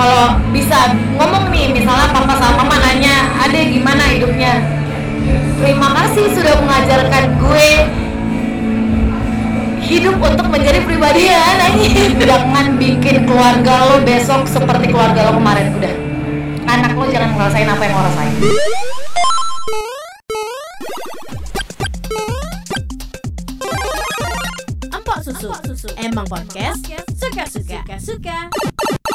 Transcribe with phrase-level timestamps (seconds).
[0.00, 4.64] kalau bisa ngomong nih misalnya papa sama mama nanya adek gimana hidupnya
[5.60, 7.68] terima kasih sudah mengajarkan gue
[9.84, 12.16] hidup untuk menjadi pribadi ya anjing.
[12.16, 15.94] jangan bikin keluarga lo besok seperti keluarga lo kemarin udah
[16.64, 18.32] anak lo jangan ngerasain apa yang lo rasain
[24.96, 25.88] Empok susu.
[26.00, 26.88] Emang podcast
[27.20, 27.84] suka-suka.
[28.00, 28.69] Suka.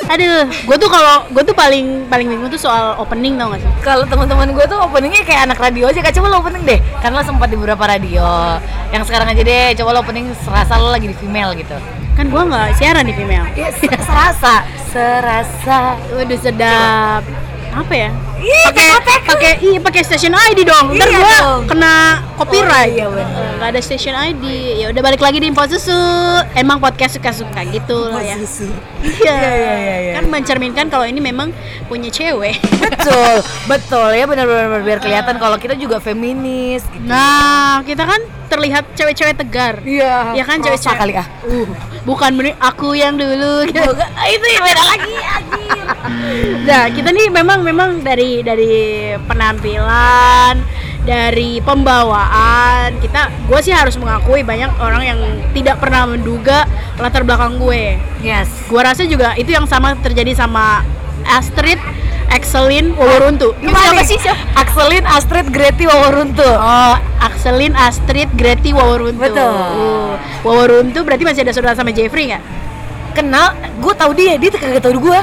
[0.06, 3.72] Aduh, gue tuh kalau gue tuh paling paling bingung tuh soal opening tau gak sih?
[3.82, 7.26] kalau teman-teman gue tuh openingnya kayak anak radio aja coba lo opening deh karena lo
[7.26, 8.26] sempat di beberapa radio
[8.94, 11.78] yang sekarang aja deh coba lo opening serasa lo lagi di female gitu
[12.16, 13.44] Kan gue nggak siaran di female.
[13.60, 17.22] Iya, serasa serasa Waduh sedap.
[17.76, 18.10] Apa ya?
[18.36, 20.92] Iya, Pakai pakai iya pakai station ID dong.
[20.92, 21.62] Ntar Iya gue dong.
[21.66, 21.94] kena
[22.36, 22.92] copyright.
[23.00, 23.26] Oh, iya.
[23.56, 24.44] Gak ada station ID.
[24.78, 25.96] Ya udah balik lagi di info susu.
[26.54, 28.36] Emang podcast suka-suka gitu lah ya.
[28.36, 29.36] Iya.
[29.40, 30.14] iya, iya.
[30.16, 32.60] Kan mencerminkan kalau ini memang punya cewek.
[32.76, 33.36] betul
[33.72, 37.08] betul ya benar-benar biar kelihatan kalau kita juga feminis gitu.
[37.08, 39.82] Nah, kita kan terlihat cewek-cewek tegar.
[39.82, 41.66] iya Ya kan cewek-cewek kali ah Uh,
[42.04, 43.90] bukan bener aku yang dulu gitu.
[44.36, 45.86] Itu yang beda lagi anjir
[46.66, 50.62] Nah, kita nih memang memang dari dari penampilan,
[51.06, 55.20] dari pembawaan, kita gue sih harus mengakui banyak orang yang
[55.54, 56.66] tidak pernah menduga
[56.98, 58.00] latar belakang gue.
[58.26, 60.82] yes Gue rasa juga itu yang sama terjadi sama
[61.26, 61.78] Astrid,
[62.34, 63.54] Excelin, Waworuntu.
[63.62, 64.42] Gimana Siapa sih siapa?
[64.58, 69.22] Axelin, Astrid, Greti, Waworuntu Oh, Axelin, Astrid, Greti, Waworuntu.
[69.22, 69.50] Betul.
[69.50, 70.14] Uh,
[70.46, 72.66] Waworuntu berarti masih ada saudara sama Jeffrey nggak?
[73.16, 75.20] kenal gue tahu dia dia kagak tahu gue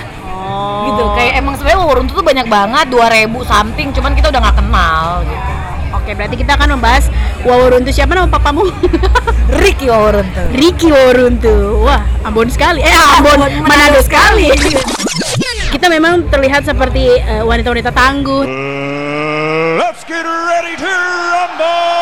[0.53, 0.85] Oh.
[0.93, 5.25] gitu kayak emang sebenarnya Waworuntu tuh banyak banget 2000 something cuman kita udah nggak kenal
[5.25, 5.53] gitu
[5.93, 7.07] Oke, berarti kita akan membahas
[7.47, 8.67] Waworuntu siapa nama papamu?
[9.63, 11.87] Ricky Waworuntu Ricky Waworuntu.
[11.87, 12.83] Wah, Ambon sekali.
[12.83, 14.51] Eh, Ambon, Ambon, Manado Manado sekali.
[15.79, 22.02] kita memang terlihat seperti eh, wanita-wanita tangguh, Uh, let's get ready to rumble!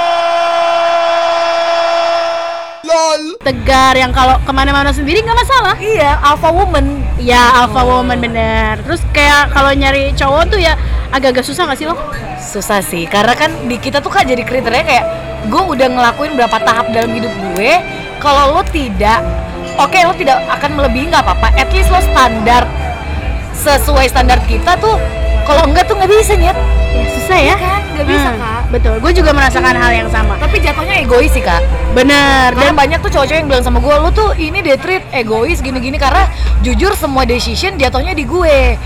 [3.41, 5.75] Tegar yang kalau ke mana-mana sendiri nggak masalah.
[5.81, 7.01] iya alpha woman.
[7.21, 8.81] Ya, alpha woman bener.
[8.85, 10.77] Terus kayak kalau nyari cowok tuh ya
[11.11, 11.97] agak-agak susah nggak sih lo?
[12.41, 15.05] susah sih karena kan di kita tuh kan jadi kriteria kayak
[15.47, 17.73] gue udah ngelakuin berapa tahap dalam hidup gue.
[18.21, 19.23] Kalau lo tidak
[19.79, 21.55] oke lo tidak akan melebihi nggak apa-apa.
[21.55, 22.67] At least lo standar.
[23.55, 24.97] Sesuai standar kita tuh
[25.47, 26.59] kalau enggak tuh nggak bisa nyet.
[26.91, 27.57] Ya, susah ya.
[27.57, 27.81] kan?
[27.95, 29.03] Nggak bisa Hmm, kak Betul.
[29.03, 30.39] Gue juga merasakan hal yang sama.
[30.39, 31.59] tapi jatuhnya egois sih kak
[31.91, 32.55] Bener.
[32.55, 35.59] karena Dan banyak tuh cowok-cowok yang bilang sama gue lo tuh ini deh treat egois
[35.59, 36.31] gini-gini karena
[36.63, 38.79] jujur semua decision jatuhnya di gue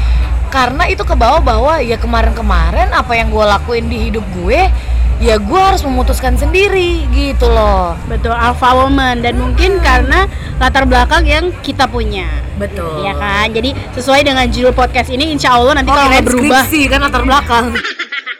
[0.48, 4.70] karena itu ke bawah bahwa ya kemarin-kemarin apa yang gue lakuin di hidup gue
[5.18, 10.26] ya gue harus memutuskan sendiri gitu loh betul alpha woman dan mungkin karena
[10.58, 12.26] latar belakang yang kita punya.
[12.54, 13.50] betul Iya kan?
[13.50, 17.64] Jadi sesuai dengan judul podcast ini insya Allah nanti kalau nggak berubah kan latar belakang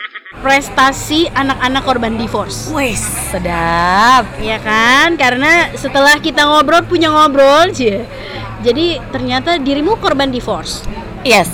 [0.44, 2.68] prestasi anak-anak korban divorce.
[2.68, 3.00] wes
[3.32, 5.16] sedap Iya kan?
[5.16, 8.04] Karena setelah kita ngobrol punya ngobrol sih.
[8.60, 10.84] Jadi ternyata dirimu korban divorce.
[11.24, 11.48] yes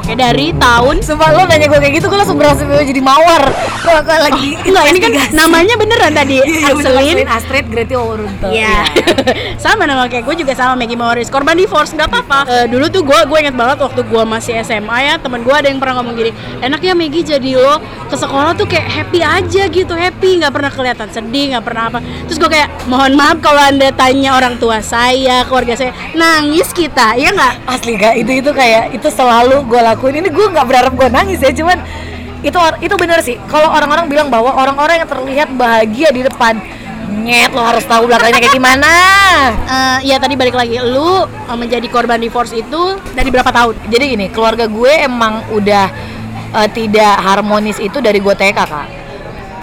[0.00, 3.44] Oke, dari tahun Sumpah lo nanya gue kayak gitu, gue langsung berasa jadi mawar
[3.84, 6.40] Kalau gue lagi Enggak, ini kan namanya beneran tadi.
[6.40, 8.88] Iya, iya, Astrid, Greti, Waworuntu Iya.
[9.64, 11.28] sama nama kayak gue juga sama Maggie Morris.
[11.28, 12.40] Korban divorce nggak apa-apa.
[12.48, 15.68] Eh, dulu tuh gue gue inget banget waktu gue masih SMA ya, temen gue ada
[15.68, 16.32] yang pernah ngomong gini,
[16.64, 17.76] enak ya Maggie jadi lo
[18.08, 21.98] ke sekolah tuh kayak happy aja gitu, happy nggak pernah kelihatan sedih, nggak pernah apa.
[22.26, 27.14] Terus gue kayak mohon maaf kalau anda tanya orang tua saya, keluarga saya, nangis kita,
[27.20, 27.54] ya nggak?
[27.70, 31.42] asli gak itu itu kayak itu selalu gue lakuin ini gue nggak berharap gue nangis
[31.42, 31.78] ya cuman
[32.40, 36.56] itu itu bener sih kalau orang-orang bilang bahwa orang-orang yang terlihat bahagia di depan
[37.10, 38.90] nyet lo harus tahu belakangnya kayak gimana
[39.70, 43.74] Eh, ya tadi balik lagi, lu eh, menjadi korban divorce itu dari berapa tahun?
[43.88, 45.86] jadi gini keluarga gue emang udah
[46.60, 48.88] eh, tidak harmonis itu dari gue TK kak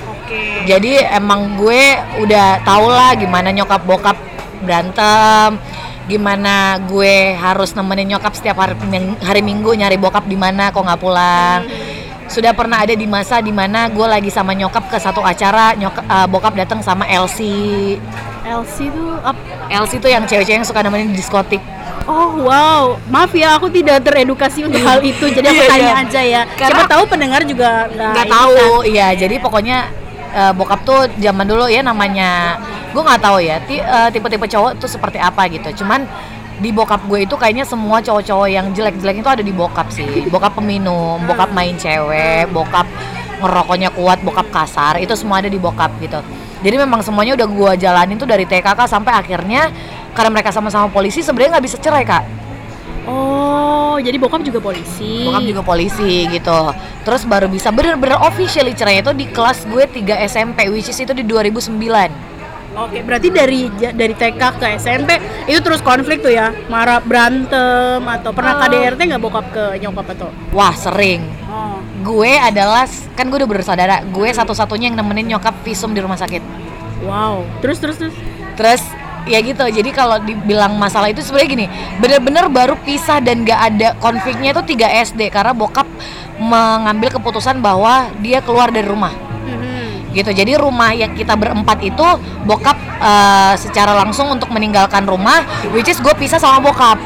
[0.07, 0.65] Oke.
[0.65, 1.83] jadi emang gue
[2.23, 4.17] udah tau lah gimana nyokap bokap
[4.63, 5.59] berantem
[6.07, 8.75] gimana gue harus nemenin nyokap setiap hari,
[9.19, 11.67] hari minggu nyari bokap di mana kok nggak pulang
[12.27, 16.03] sudah pernah ada di masa di mana gue lagi sama nyokap ke satu acara nyokap
[16.03, 17.99] eh, bokap datang sama Elsie
[18.41, 19.39] Elsie tuh apa?
[19.69, 21.59] Elsie tuh yang cewek-cewek yang suka nemenin di diskotik
[22.07, 25.95] Oh wow, maaf ya aku tidak teredukasi untuk hal itu, jadi aku Iya, tanya iya.
[25.99, 26.41] aja ya.
[26.47, 28.87] Karena- Siapa tahu pendengar juga nggak tahu kan.
[28.87, 29.77] iya jadi pokoknya
[30.31, 32.63] eh, bokap tuh zaman dulu ya namanya
[32.97, 35.85] gue nggak tahu ya eh, tipe-tipe cowok tuh seperti apa gitu.
[35.85, 36.09] Cuman
[36.57, 40.25] di bokap gue itu kayaknya semua cowok-cowok yang jelek-jelek itu ada di bokap sih.
[40.33, 42.89] Bokap peminum bokap main cewek bokap
[43.37, 46.17] ngerokoknya kuat bokap kasar itu semua ada di bokap gitu.
[46.65, 49.69] Jadi memang semuanya udah gue jalanin tuh dari TKK sampai akhirnya
[50.17, 52.25] karena mereka sama-sama polisi sebenarnya nggak bisa cerai kak.
[53.07, 55.29] Oh, jadi bokap juga polisi.
[55.29, 56.59] bokap juga polisi gitu.
[57.05, 61.13] Terus baru bisa bener-bener officially cerai itu di kelas gue 3 SMP which is itu
[61.13, 61.77] di 2009
[62.77, 65.17] Oke, berarti dari dari TK ke SMP
[65.49, 68.61] itu terus konflik tuh ya, marah berantem atau pernah Oh.
[68.61, 70.29] KDRT nggak bokap ke nyokap atau?
[70.53, 71.81] wah sering Oh.
[72.05, 72.85] gue adalah
[73.17, 76.39] kan gue udah bersaudara gue satu-satunya yang nemenin nyokap visum di rumah sakit
[77.01, 77.45] Wow.
[77.61, 78.15] Terus terus terus.
[78.57, 78.81] terus
[79.25, 81.65] ya gitu jadi kalau dibilang masalah itu sebenarnya gini
[81.99, 85.85] bener-bener baru pisah dan gak ada konfliknya itu 3 SD karena bokap
[86.37, 89.26] mengambil keputusan bahwa dia keluar dari rumah.
[90.17, 90.33] Gitu.
[90.33, 92.07] Jadi rumah yang kita berempat itu
[92.49, 96.97] bokap eh, secara langsung untuk meninggalkan rumah which is gue pisah sama bokap.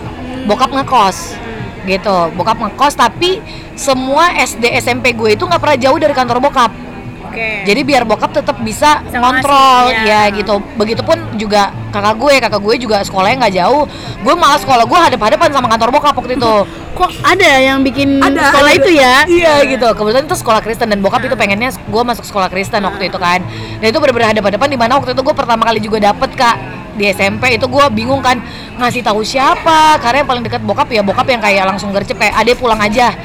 [0.48, 1.36] Bokap ngekos
[1.84, 2.18] gitu.
[2.40, 3.44] Bokap ngekos tapi
[3.75, 6.90] semua SD SMP gue itu nggak pernah jauh dari kantor bokap
[7.31, 7.63] Oke.
[7.63, 10.36] jadi biar bokap tetap bisa Bisa ngontrol ngasih, ya ya.
[10.36, 13.83] gitu begitupun juga kakak gue kakak gue juga sekolahnya nggak jauh
[14.19, 16.56] gue malah sekolah gue hadap-hadapan sama kantor bokap waktu itu
[16.92, 18.80] Kok ada yang bikin Ada, sekolah ada.
[18.83, 19.16] itu ya?
[19.24, 19.88] Iya gitu.
[19.95, 23.39] Kebetulan itu sekolah Kristen dan bokap itu pengennya gue masuk sekolah Kristen waktu itu kan.
[23.80, 26.60] Dan itu bener-bener hadap-hadapan di mana waktu itu gue pertama kali juga dapet kak
[26.92, 28.44] di SMP itu gue bingung kan
[28.75, 32.36] ngasih tahu siapa karena yang paling dekat bokap ya bokap yang kayak langsung gercep kayak
[32.36, 33.16] ade pulang aja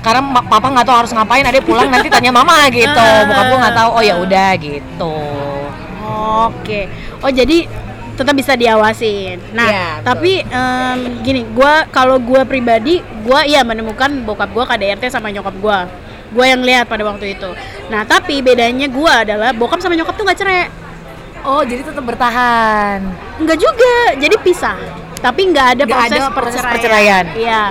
[0.00, 3.76] karena papa nggak tahu harus ngapain ade pulang nanti tanya mama gitu bokap gue nggak
[3.76, 5.16] tahu oh ya udah gitu
[6.20, 6.86] Oke.
[7.20, 7.66] Oh jadi
[8.16, 9.40] tetap bisa diawasin.
[9.56, 10.04] Nah, betul.
[10.04, 15.56] tapi em, gini, gua kalau gua pribadi, gua iya menemukan bokap gua KDRT sama nyokap
[15.60, 15.88] gua.
[16.30, 17.50] Gua yang lihat pada waktu itu.
[17.88, 20.68] Nah, tapi bedanya gua adalah bokap sama nyokap tuh nggak cerai.
[21.40, 23.00] oh jadi tetap bertahan
[23.40, 24.76] Enggak juga, jadi pisah.
[25.24, 27.24] Tapi nggak ada proses, ada proses perceraian.
[27.24, 27.24] perceraian.
[27.32, 27.62] Iya.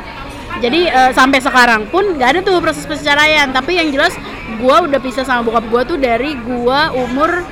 [0.58, 3.48] Jadi eh, sampai sekarang pun nggak ada tuh proses perceraian.
[3.50, 4.18] Tapi yang jelas,
[4.58, 7.46] gua udah pisah sama bokap gua tuh dari gua umur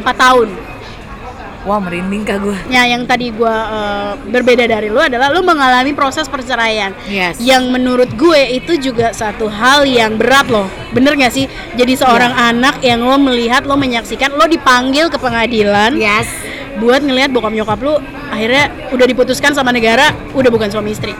[0.00, 0.50] 4 tahun.
[1.62, 5.94] wah merinding kak gue Ya, yang tadi gua eh, berbeda dari lu adalah lu mengalami
[5.94, 6.90] proses perceraian.
[7.06, 7.38] Yes.
[7.38, 10.66] Yang menurut gue itu juga satu hal yang berat loh.
[10.90, 11.46] Bener gak sih?
[11.78, 12.50] Jadi seorang Iya.
[12.50, 16.26] anak yang lo melihat, lo menyaksikan, lo dipanggil ke pengadilan yes
[16.82, 17.94] buat ngelihat bokap nyokap lu
[18.32, 21.12] akhirnya udah diputuskan sama negara, udah bukan suami istri.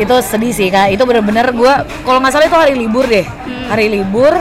[0.00, 0.96] Itu sedih sih kak.
[0.96, 1.72] Itu bener-bener gue
[2.08, 3.28] kalau nggak salah itu hari libur deh.
[3.68, 4.32] Hari libur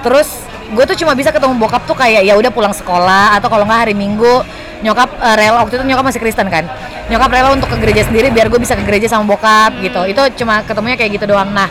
[0.00, 0.28] terus
[0.72, 3.80] gue tuh cuma bisa ketemu bokap tuh kayak ya udah pulang sekolah atau kalau nggak
[3.88, 4.40] hari minggu
[4.80, 6.64] nyokap eh, rela waktu itu nyokap masih Kristen kan.
[7.12, 10.00] Nyokap rela untuk ke gereja sendiri biar gue bisa ke gereja sama bokap gitu.
[10.08, 11.52] Itu cuma ketemunya kayak gitu doang.
[11.52, 11.68] Nah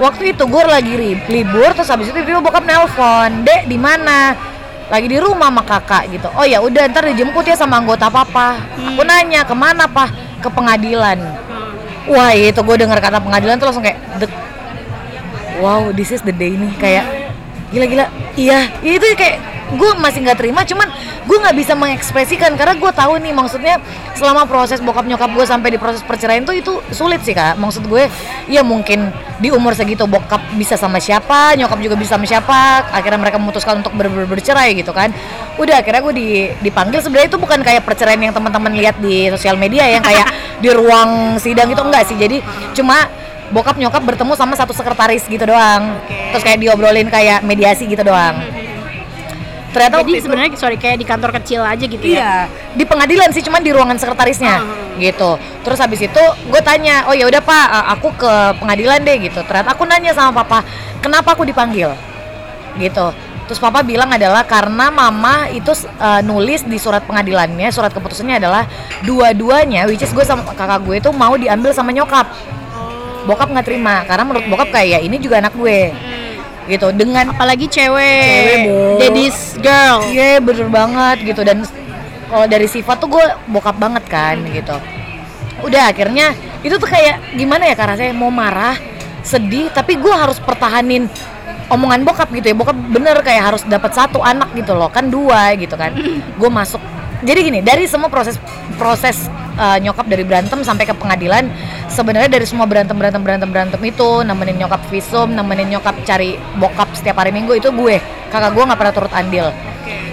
[0.00, 0.94] waktu itu gue lagi
[1.28, 4.32] libur terus habis itu tiba-tiba bokap nelpon dek di mana?
[4.90, 6.26] Lagi di rumah sama kakak gitu.
[6.34, 8.58] Oh ya udah ntar dijemput ya sama anggota papa.
[8.74, 10.10] Aku nanya ke mana pak?
[10.40, 11.49] Ke pengadilan
[12.08, 14.32] Wah itu gue dengar kata pengadilan tuh langsung kayak dek
[15.60, 17.04] Wow this is the day nih kayak
[17.74, 18.08] Gila-gila
[18.38, 20.88] Iya itu kayak gue masih nggak terima cuman
[21.30, 23.78] gue nggak bisa mengekspresikan karena gue tahu nih maksudnya
[24.18, 27.56] selama proses bokap nyokap gue sampai di proses perceraian tuh itu sulit sih kak.
[27.56, 28.10] Maksud gue
[28.50, 29.08] ya mungkin
[29.38, 33.80] di umur segitu bokap bisa sama siapa nyokap juga bisa sama siapa akhirnya mereka memutuskan
[33.80, 35.14] untuk ber ber- bercerai gitu kan.
[35.56, 36.28] Udah akhirnya gue di,
[36.60, 37.00] dipanggil.
[37.00, 40.26] Sebenarnya itu bukan kayak perceraian yang teman-teman lihat di sosial media yang kayak
[40.60, 42.18] di ruang sidang gitu enggak sih.
[42.18, 42.42] Jadi
[42.76, 43.08] cuma
[43.54, 45.96] bokap nyokap bertemu sama satu sekretaris gitu doang.
[46.34, 48.69] Terus kayak diobrolin kayak mediasi gitu doang
[49.70, 52.18] ternyata Jadi itu- sebenarnya sorry kayak di kantor kecil aja gitu ya.
[52.18, 52.34] Iya,
[52.74, 54.62] di pengadilan sih, cuman di ruangan sekretarisnya,
[54.98, 55.38] gitu.
[55.62, 59.40] Terus habis itu gue tanya, oh ya udah pak, eh, aku ke pengadilan deh gitu.
[59.46, 60.66] Ternyata aku nanya sama papa,
[60.98, 61.94] kenapa aku dipanggil,
[62.76, 63.14] gitu.
[63.50, 68.66] Terus papa bilang adalah karena mama itu eh, nulis di surat pengadilannya, surat keputusannya adalah
[69.02, 72.30] dua-duanya, which is gue sama kakak gue itu mau diambil sama nyokap.
[73.20, 75.92] Bokap nggak terima, karena menurut bokap kayak ya ini juga anak gue,
[76.70, 76.94] gitu.
[76.94, 78.58] Dengan Apalagi cewek, Cewek,
[79.02, 80.06] daddy's girl.
[80.06, 81.66] Iya bener banget gitu dan
[82.30, 84.78] kalau dari sifat tuh gue bokap banget kan gitu.
[85.66, 88.78] Udah akhirnya itu tuh kayak gimana ya karena saya mau marah,
[89.26, 91.10] sedih tapi gue harus pertahanin
[91.70, 95.54] omongan bokap gitu ya bokap bener kayak harus dapat satu anak gitu loh kan dua
[95.54, 95.94] gitu kan
[96.34, 96.82] gue masuk
[97.20, 98.40] jadi gini dari semua proses
[98.80, 99.28] proses
[99.60, 101.48] uh, nyokap dari berantem sampai ke pengadilan
[101.90, 106.88] sebenarnya dari semua berantem berantem berantem berantem itu nemenin nyokap visum nemenin nyokap cari bokap
[106.96, 108.00] setiap hari minggu itu gue.
[108.30, 109.50] Kakak gue nggak pernah turut andil.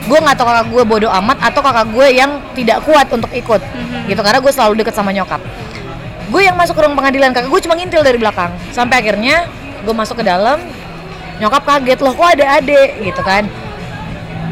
[0.09, 3.61] Gue nggak tahu kakak gue bodoh amat atau kakak gue yang tidak kuat untuk ikut.
[4.09, 5.39] Gitu karena gue selalu deket sama nyokap.
[6.27, 8.51] Gue yang masuk ke ruang pengadilan kakak gue cuma ngintil dari belakang.
[8.73, 9.45] Sampai akhirnya
[9.85, 10.59] gue masuk ke dalam
[11.37, 13.05] nyokap kaget loh kok ada adik?
[13.05, 13.45] Gitu kan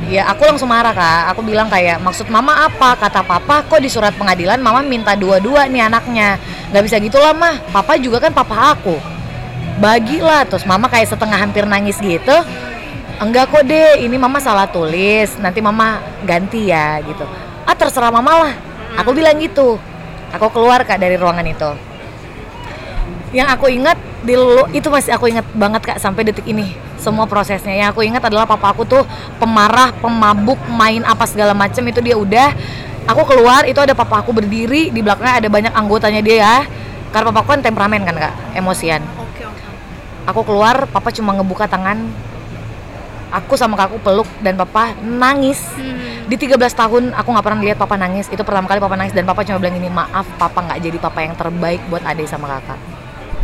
[0.09, 1.33] ya aku langsung marah kak.
[1.33, 2.97] Aku bilang kayak maksud mama apa?
[2.97, 6.38] Kata papa kok di surat pengadilan mama minta dua-dua nih anaknya.
[6.71, 7.57] Nggak bisa gitu lah mah.
[7.74, 8.97] Papa juga kan papa aku.
[9.81, 12.38] Bagilah terus mama kayak setengah hampir nangis gitu.
[13.15, 15.35] Enggak kok deh ini mama salah tulis.
[15.41, 17.25] Nanti mama ganti ya gitu.
[17.65, 18.53] Ah terserah mama lah.
[19.01, 19.81] Aku bilang gitu.
[20.35, 21.71] Aku keluar kak dari ruangan itu.
[23.35, 27.25] Yang aku ingat di lu itu masih aku ingat banget kak sampai detik ini semua
[27.29, 27.73] prosesnya.
[27.73, 29.03] Yang aku ingat adalah papa aku tuh
[29.37, 32.51] pemarah pemabuk main apa segala macem itu dia udah.
[33.05, 36.57] Aku keluar itu ada papa aku berdiri di belakangnya ada banyak anggotanya dia ya.
[37.13, 38.33] Karena papa aku kan temperamen kan kak?
[38.57, 39.01] Emosian.
[39.21, 39.63] Oke oke.
[40.25, 42.01] aku keluar papa cuma ngebuka tangan.
[43.35, 45.59] Aku sama kakakku peluk dan papa nangis.
[45.75, 46.23] Hmm.
[46.25, 48.25] di 13 tahun aku nggak pernah lihat papa nangis.
[48.33, 51.19] Itu pertama kali papa nangis dan papa cuma bilang ini maaf papa nggak jadi papa
[51.21, 52.94] yang terbaik buat adik sama kakak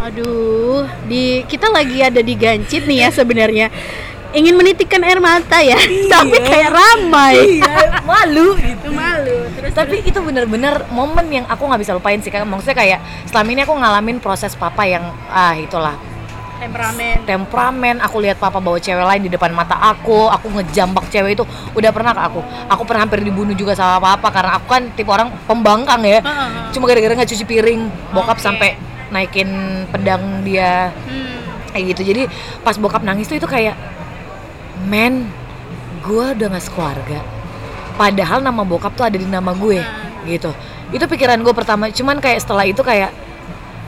[0.01, 3.69] Aduh, di kita lagi ada di Gancit nih ya sebenarnya.
[4.33, 5.77] Ingin menitikkan air mata ya,
[6.13, 7.61] tapi kayak ramai.
[8.01, 9.45] malu gitu Malu.
[9.53, 12.49] Terus tapi itu bener-bener momen yang aku nggak bisa lupain sih Kak.
[12.49, 15.93] maksudnya kayak selama ini aku ngalamin proses papa yang ah itulah
[16.57, 17.15] temperamen.
[17.25, 21.43] temperamen aku lihat papa bawa cewek lain di depan mata aku aku ngejambak cewek itu
[21.73, 25.09] udah pernah ke aku aku pernah hampir dibunuh juga sama papa karena aku kan tipe
[25.09, 26.21] orang pembangkang ya
[26.69, 27.81] cuma gara-gara nggak cuci piring
[28.13, 28.45] bokap Oke.
[28.45, 28.69] sampai
[29.11, 29.49] naikin
[29.91, 30.89] pedang dia.
[31.05, 31.39] Hmm.
[31.71, 32.11] kayak gitu.
[32.11, 32.27] Jadi
[32.67, 33.79] pas bokap nangis tuh itu kayak
[34.91, 35.31] men
[36.03, 37.23] gue udah gak sekeluarga.
[37.95, 39.79] Padahal nama bokap tuh ada di nama gue
[40.27, 40.51] gitu.
[40.91, 41.87] Itu pikiran gue pertama.
[41.87, 43.15] Cuman kayak setelah itu kayak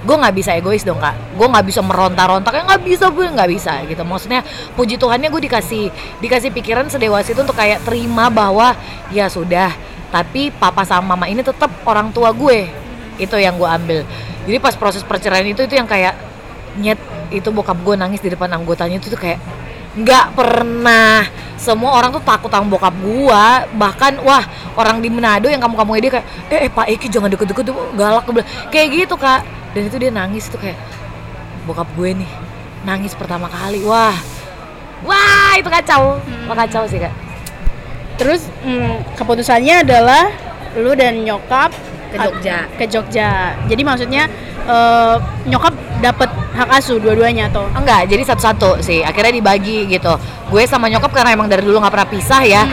[0.04, 1.16] gue nggak bisa egois dong kak.
[1.36, 4.04] Gue nggak bisa meronta-ronta kayak nggak bisa gue nggak bisa gitu.
[4.04, 4.48] Maksudnya
[4.80, 5.84] puji Tuhannya gue dikasih
[6.24, 8.76] dikasih pikiran sedewasa itu untuk kayak terima bahwa
[9.12, 9.72] ya sudah
[10.14, 12.70] tapi papa sama mama ini tetap orang tua gue
[13.18, 14.00] itu yang gue ambil
[14.44, 16.16] jadi pas proses perceraian itu itu yang kayak
[16.80, 19.40] nyet itu bokap gue nangis di depan anggotanya itu tuh kayak
[19.94, 21.26] nggak pernah.
[21.54, 23.64] Semua orang tuh takut sama bokap gua.
[23.72, 24.44] Bahkan wah
[24.76, 27.78] orang di Manado yang kamu kamu dia kayak eh, eh Pak Eki jangan deket-deket tuh
[27.96, 28.26] galak
[28.74, 29.46] kayak gitu kak.
[29.74, 30.78] Dan itu dia nangis tuh kayak
[31.64, 32.32] bokap gue nih
[32.84, 33.86] nangis pertama kali.
[33.86, 34.18] Wah.
[35.06, 36.20] Wah itu kacau.
[36.50, 37.14] Wah, kacau sih kak.
[38.18, 40.30] Terus hmm, keputusannya adalah
[40.74, 41.70] lu dan nyokap
[42.14, 42.58] Ke Jogja.
[42.78, 43.32] Ke Jogja.
[43.66, 44.24] Jadi maksudnya
[44.70, 45.16] eh,
[45.50, 47.66] nyokap dapat hak asuh dua-duanya atau?
[47.74, 49.02] Enggak jadi satu-satu sih.
[49.02, 50.14] Akhirnya dibagi gitu.
[50.54, 52.64] Gue sama nyokap karena emang dari dulu nggak pernah pisah ya.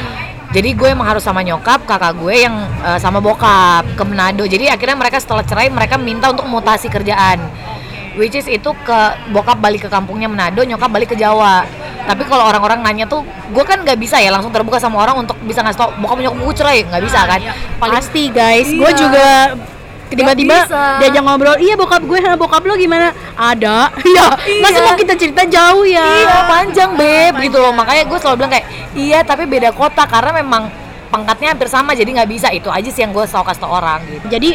[0.51, 2.55] Jadi gue emang harus sama nyokap kakak gue yang
[2.85, 4.45] eh, sama bokap ke Manado.
[4.45, 7.41] Jadi akhirnya mereka setelah cerai mereka minta untuk mutasi kerjaan.
[8.19, 8.99] Which is itu ke
[9.33, 11.65] bokap balik ke kampungnya Manado nyokap balik ke Jawa
[12.11, 15.39] tapi kalau orang-orang nanya tuh gue kan nggak bisa ya langsung terbuka sama orang untuk
[15.43, 17.41] bisa ngasih tau bokap nyokap gue cerai nggak bisa kan
[17.79, 18.69] paling pasti guys.
[18.69, 18.99] Gue Iya.
[18.99, 19.27] juga
[20.11, 20.67] tiba-tiba
[20.99, 23.15] diajak ngobrol, iya bokap gue, "Hah, bokap lo gimana?
[23.39, 23.95] Ada.
[24.19, 24.27] ya,
[24.59, 24.87] masa Iya.
[24.91, 26.03] mau kita cerita jauh ya?
[26.03, 28.67] Iya panjang beb gitu loh makanya gue selalu bilang kayak
[28.99, 30.67] iya tapi beda kota karena memang
[31.11, 34.03] pangkatnya hampir sama jadi nggak bisa itu aja sih yang gue selalu kasih tau orang
[34.07, 34.27] gitu.
[34.29, 34.51] Jadi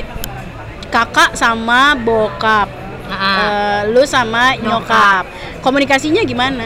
[0.88, 2.68] kakak sama bokap,
[3.06, 5.30] Eh, lu sama nyokap.
[5.62, 6.66] Komunikasinya gimana?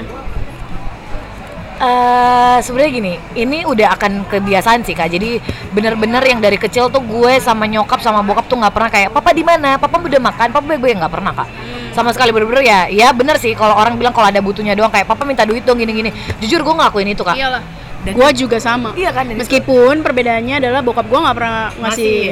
[1.79, 5.07] Eh sebenarnya gini, ini udah akan kebiasaan sih kak.
[5.07, 5.39] Jadi
[5.71, 9.31] bener-bener yang dari kecil tuh gue sama nyokap sama bokap tuh nggak pernah kayak papa
[9.31, 11.48] di mana, papa udah makan, papa gue nggak pernah kak.
[11.89, 13.55] Sama sekali bener-bener ya, ya bener sih.
[13.55, 16.12] Kalau orang bilang kalau ada butuhnya doang kayak papa minta duit dong gini-gini.
[16.43, 17.39] Jujur gue ngelakuin itu kak.
[17.39, 17.63] Iyalah.
[18.00, 18.95] Dan- Gua juga sama.
[18.95, 22.31] Iya kan, Meskipun perbedaannya adalah bokap gua nggak pernah ngasih.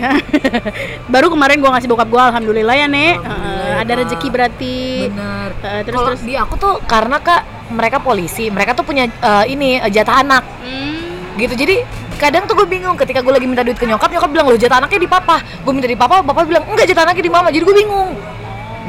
[1.13, 3.15] Baru kemarin gua ngasih bokap gua alhamdulillah ya, Nek.
[3.19, 4.75] Alhamdulillah, Eh, ada rezeki berarti.
[5.11, 5.49] Bener.
[5.59, 6.19] Eh, terus terus.
[6.23, 10.43] di aku tuh karena kak mereka polisi, mereka tuh punya eh, ini eh, jatah anak.
[10.63, 11.35] Hmm.
[11.37, 11.53] gitu.
[11.53, 11.85] Jadi
[12.17, 14.81] kadang tuh gue bingung ketika gue lagi minta duit ke nyokap nyokap bilang loh jatah
[14.81, 15.37] anaknya di papa.
[15.61, 17.47] Gue minta di papa bapak bilang enggak jatah anaknya di mama.
[17.53, 18.11] Jadi gue bingung.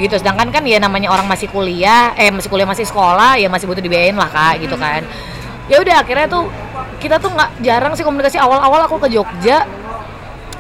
[0.01, 0.15] Gitu.
[0.17, 3.85] Sedangkan kan ya namanya orang masih kuliah eh masih kuliah masih sekolah ya masih butuh
[3.85, 5.05] dibiayain lah kak gitu kan.
[5.69, 6.49] Ya udah akhirnya tuh
[6.99, 8.41] kita tuh nggak jarang sih komunikasi.
[8.41, 9.69] Awal-awal aku ke Jogja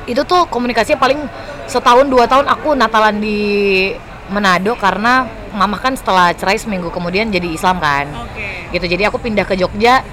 [0.04, 1.20] itu tuh komunikasinya paling
[1.68, 3.40] setahun dua tahun aku Natalan di
[4.28, 8.76] Manado karena mama kan setelah cerai seminggu kemudian jadi Islam kan Oke.
[8.76, 10.04] gitu jadi aku pindah ke Jogja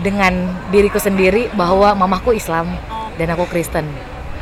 [0.00, 2.68] dengan diriku sendiri bahwa mamaku Islam
[3.16, 3.88] dan aku Kristen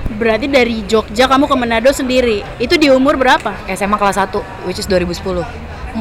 [0.08, 2.40] Berarti dari Jogja kamu ke Manado sendiri.
[2.56, 3.52] Itu di umur berapa?
[3.76, 5.20] SMA kelas 1 which is 2010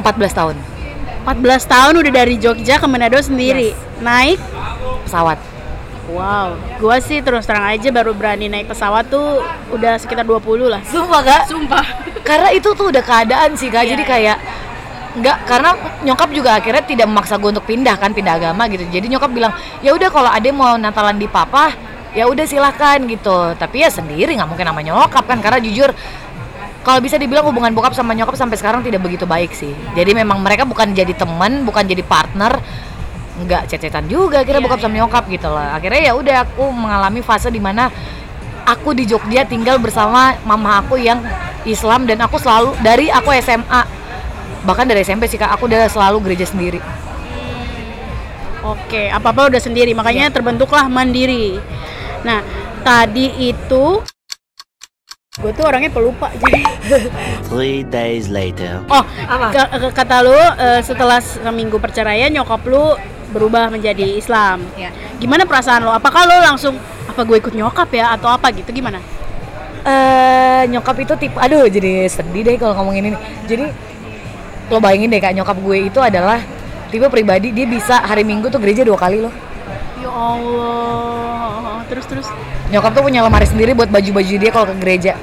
[0.32, 0.56] tahun
[1.28, 3.76] 14 tahun udah dari Jogja ke Manado sendiri.
[4.00, 4.40] Naik
[5.04, 5.36] pesawat
[6.08, 10.80] Wow, gua sih terus terang aja baru berani naik pesawat tuh udah sekitar 20 lah.
[10.88, 11.42] sumpah kak?
[11.52, 11.84] Sumpah.
[12.24, 13.84] karena itu tuh udah keadaan sih kak.
[13.84, 14.08] Iya, jadi iya.
[14.08, 14.38] kayak
[15.18, 15.70] nggak karena
[16.08, 18.88] nyokap juga akhirnya tidak memaksa gue untuk pindah kan pindah agama gitu.
[18.88, 19.52] Jadi nyokap bilang
[19.84, 21.76] ya udah kalau ade mau Natalan di papa
[22.16, 23.52] ya udah silahkan gitu.
[23.60, 25.44] Tapi ya sendiri nggak mungkin sama nyokap kan.
[25.44, 25.92] Karena jujur
[26.88, 29.76] kalau bisa dibilang hubungan bokap sama nyokap sampai sekarang tidak begitu baik sih.
[29.92, 32.56] Jadi memang mereka bukan jadi teman bukan jadi partner
[33.38, 35.74] nggak cecetan juga kira Iya, bokap sama nyokap gitu lah.
[35.74, 37.86] Akhirnya ya udah aku mengalami fase di mana
[38.64, 41.22] aku di Jogja tinggal bersama mama aku yang
[41.62, 43.82] Islam dan aku selalu dari aku SMA
[44.60, 45.50] bahkan dari SMP sih kak.
[45.50, 46.82] Aku udah selalu gereja sendiri.
[48.58, 51.56] Oke, apa-apa udah sendiri, makanya terbentuklah mandiri.
[52.20, 52.42] Nah,
[52.82, 54.02] tadi itu
[55.38, 56.66] gue tuh orangnya pelupa jadi
[57.48, 58.82] Three days later.
[58.90, 59.54] oh Apa?
[59.54, 64.64] ka- ka- kata lu eh, setelah seminggu perceraian nyokap lu berubah menjadi Islam.
[64.74, 64.90] Iya.
[65.20, 65.92] gimana perasaan lo?
[65.92, 66.74] Apakah lo langsung
[67.08, 68.70] apa gue ikut nyokap ya atau apa gitu?
[68.72, 69.00] Gimana?
[69.84, 73.18] Eh nyokap itu tipe aduh jadi sedih deh kalau ngomongin ini.
[73.46, 73.64] Jadi
[74.68, 76.40] lo bayangin deh kak nyokap gue itu adalah
[76.88, 79.32] tipe pribadi dia bisa hari minggu tuh gereja dua kali loh.
[80.00, 81.84] Ya Allah.
[81.88, 82.28] Terus terus?
[82.68, 85.14] Nyokap tuh punya lemari sendiri buat baju-baju dia kalau ke gereja.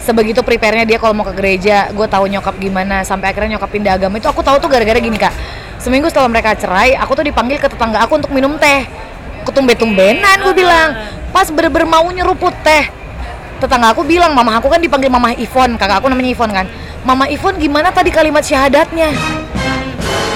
[0.00, 3.02] Sebegitu prepare-nya dia kalau mau ke gereja gue tahu nyokap gimana.
[3.06, 4.18] Sampai akhirnya nyokap pindah agama.
[4.18, 5.34] Itu aku tahu tuh gara-gara gini kak
[5.80, 8.86] seminggu setelah mereka cerai aku tuh dipanggil ke tetangga aku untuk minum teh.
[9.48, 10.94] Ketumbe-tumbenan gue bilang.
[11.32, 12.86] Pas bener-bener mau nyeruput teh.
[13.58, 15.80] Tetangga aku bilang mama aku kan dipanggil mama Ivon.
[15.80, 16.66] Kakak aku namanya Ivon kan?
[17.02, 19.10] Mama Ivon gimana tadi kalimat syahadatnya?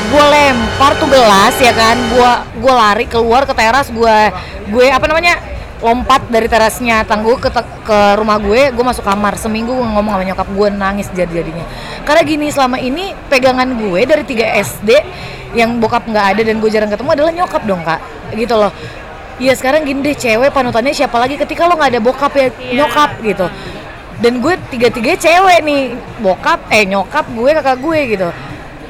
[0.08, 1.96] Gue lempar tuh gelas ya kan?
[2.08, 2.30] Gue
[2.64, 4.16] gue lari keluar ke teras gue
[4.64, 5.36] gue apa namanya
[5.84, 7.52] lompat dari terasnya tangguh ke
[7.84, 9.36] ke rumah gue gue masuk kamar.
[9.36, 11.68] Seminggu gue ngomong sama nyokap gue nangis jadi jadinya.
[12.08, 14.90] Karena gini selama ini pegangan gue dari 3 SD
[15.52, 18.00] yang bokap nggak ada dan gue jarang ketemu adalah nyokap dong kak.
[18.32, 18.72] Gitu loh.
[19.36, 22.48] Iya sekarang gini deh cewek panutannya siapa lagi ketika lo nggak ada bokap ya
[22.80, 23.46] nyokap gitu.
[24.24, 28.28] Dan gue tiga tiga cewek nih bokap eh nyokap gue kakak gue gitu.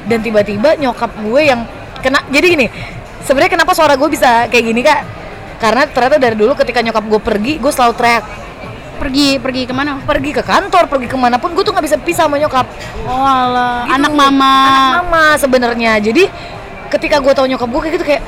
[0.06, 1.66] Dan tiba-tiba nyokap gue yang
[2.04, 2.66] kena jadi gini
[3.24, 5.00] sebenarnya kenapa suara gue bisa kayak gini kak
[5.64, 8.24] karena ternyata dari dulu ketika nyokap gue pergi gue selalu teriak
[8.94, 9.96] pergi pergi ke mana?
[10.04, 12.68] Pergi ke kantor pergi ke mana pun gue tuh nggak bisa pisah sama nyokap.
[13.08, 13.90] Oh Gitu.
[13.96, 14.54] anak mama.
[14.68, 15.98] Anak mama sebenarnya.
[16.04, 16.28] Jadi
[16.92, 18.22] ketika gue tahu nyokap gue kayak gitu kayak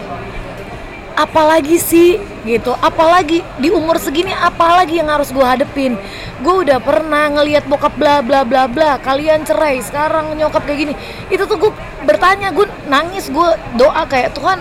[1.14, 2.18] apalagi sih?
[2.42, 2.72] Gitu.
[2.82, 5.94] Apalagi di umur segini apalagi yang harus gue hadepin?
[6.42, 8.98] Gue udah pernah ngelihat bokap bla bla bla bla.
[8.98, 10.94] Kalian cerai sekarang nyokap kayak gini.
[11.30, 14.60] Itu tuh gue bertanya gue nangis gue doa kayak Tuhan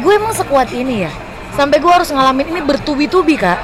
[0.00, 1.12] gue emang sekuat ini ya
[1.54, 3.58] sampai gue harus ngalamin ini bertubi-tubi kak.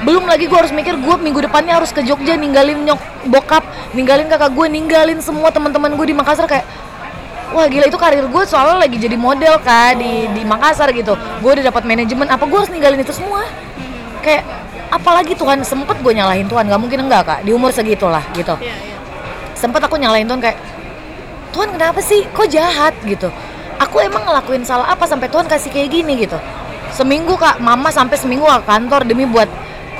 [0.00, 3.60] Belum lagi gue harus mikir gue minggu depannya harus ke Jogja ninggalin nyok bokap
[3.92, 6.64] ninggalin kakak gue ninggalin semua teman-teman gue di Makassar kayak
[7.52, 11.12] wah gila itu karir gue soalnya lagi jadi model kak di di Makassar gitu.
[11.44, 13.44] Gue udah dapat manajemen apa gue harus ninggalin itu semua?
[14.24, 14.48] Kayak
[14.88, 18.56] apalagi Tuhan sempet gue nyalahin Tuhan nggak mungkin enggak kak di umur segitulah gitu.
[19.52, 20.58] Sempet aku nyalahin Tuhan kayak
[21.50, 22.24] Tuhan kenapa sih?
[22.30, 22.94] Kok jahat?
[23.04, 23.28] gitu.
[23.80, 26.40] Aku emang ngelakuin salah apa sampai Tuhan kasih kayak gini gitu
[26.94, 27.62] seminggu kak.
[27.62, 29.48] Mama sampai seminggu ke kantor demi buat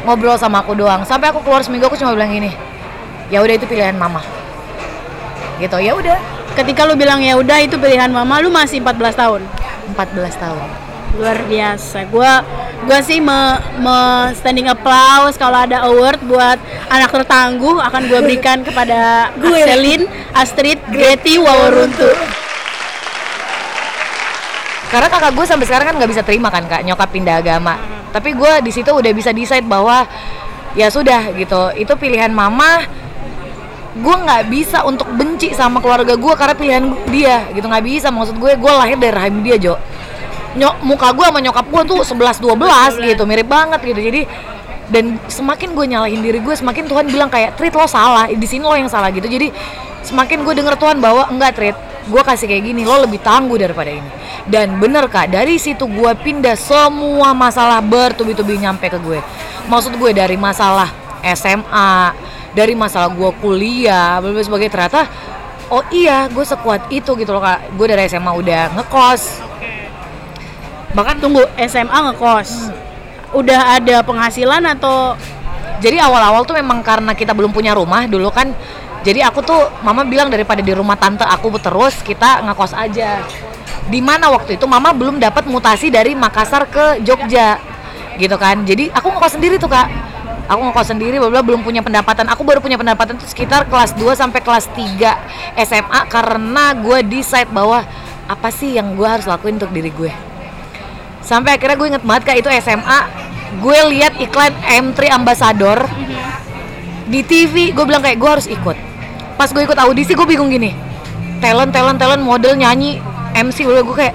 [0.04, 1.04] ngobrol sama aku doang.
[1.06, 2.70] Sampai aku keluar seminggu aku cuma bilang gini
[3.30, 4.20] ya udah itu pilihan mama.
[5.62, 5.78] Gitu.
[5.78, 6.18] Ya udah.
[6.58, 9.40] Ketika lu bilang ya udah itu pilihan mama lu masih 14 tahun?
[9.94, 10.68] 14 tahun.
[11.16, 12.10] Luar biasa.
[12.10, 12.42] Gua
[12.84, 13.38] gua sih me,
[13.78, 13.98] me
[14.34, 16.58] standing applause kalau ada award buat
[16.90, 19.62] anak tertangguh akan gua berikan kepada Gue.
[19.62, 22.10] Selin Astrid Greti Waworuntu
[24.90, 27.78] karena kakak gue sampai sekarang kan nggak bisa terima kan kak nyokap pindah agama.
[28.10, 30.02] Tapi gue di situ udah bisa decide bahwa
[30.74, 31.70] ya sudah gitu.
[31.78, 32.82] Itu pilihan mama
[33.90, 37.70] gue nggak bisa untuk benci sama keluarga gue karena pilihan dia gitu.
[37.70, 39.78] Nggak bisa maksud gue gue lahir dari rahim dia Jo.
[40.58, 43.22] Nyok, muka gue sama nyokap gue tuh 11 12 gitu.
[43.30, 44.00] Mirip banget gitu.
[44.02, 44.26] Jadi
[44.90, 48.26] dan semakin gue nyalahin diri gue semakin Tuhan bilang kayak Trit lo salah.
[48.26, 49.30] Di sini lo yang salah gitu.
[49.30, 49.54] Jadi
[50.02, 51.78] semakin gue denger Tuhan bahwa enggak Trit
[52.10, 54.10] gue kasih kayak gini lo lebih tangguh daripada ini.
[54.50, 59.22] Dan bener kak dari situ gue pindah semua masalah bertubi-tubi nyampe ke gue.
[59.70, 60.90] Maksud gue dari masalah
[61.22, 62.12] SMA
[62.50, 65.06] dari masalah gue kuliah berbagai sebagai ternyata
[65.70, 67.78] oh iya gue sekuat itu gitu loh kak.
[67.78, 69.22] Gue dari SMA udah ngekos.
[70.90, 72.74] Bahkan tunggu SMA ngekos.
[73.30, 75.14] Udah ada penghasilan atau
[75.80, 78.52] jadi awal-awal tuh memang karena kita belum punya rumah dulu kan
[79.00, 83.24] jadi aku tuh mama bilang daripada di rumah tante aku terus kita ngekos aja.
[83.88, 87.56] Di mana waktu itu mama belum dapat mutasi dari Makassar ke Jogja
[88.20, 88.60] gitu kan.
[88.68, 89.88] Jadi aku ngekos sendiri tuh kak.
[90.52, 92.28] Aku ngekos sendiri bla belum punya pendapatan.
[92.28, 97.48] Aku baru punya pendapatan tuh sekitar kelas 2 sampai kelas 3 SMA karena gue decide
[97.48, 97.80] bahwa
[98.28, 100.12] apa sih yang gue harus lakuin untuk diri gue.
[101.24, 103.00] Sampai akhirnya gue inget banget kak itu SMA
[103.64, 105.88] gue lihat iklan M3 Ambassador
[107.10, 108.89] di TV gue bilang kayak gue harus ikut
[109.40, 110.76] pas gue ikut audisi gue bingung gini.
[111.40, 113.00] Talent talent talent model nyanyi
[113.32, 114.12] MC gue gue kayak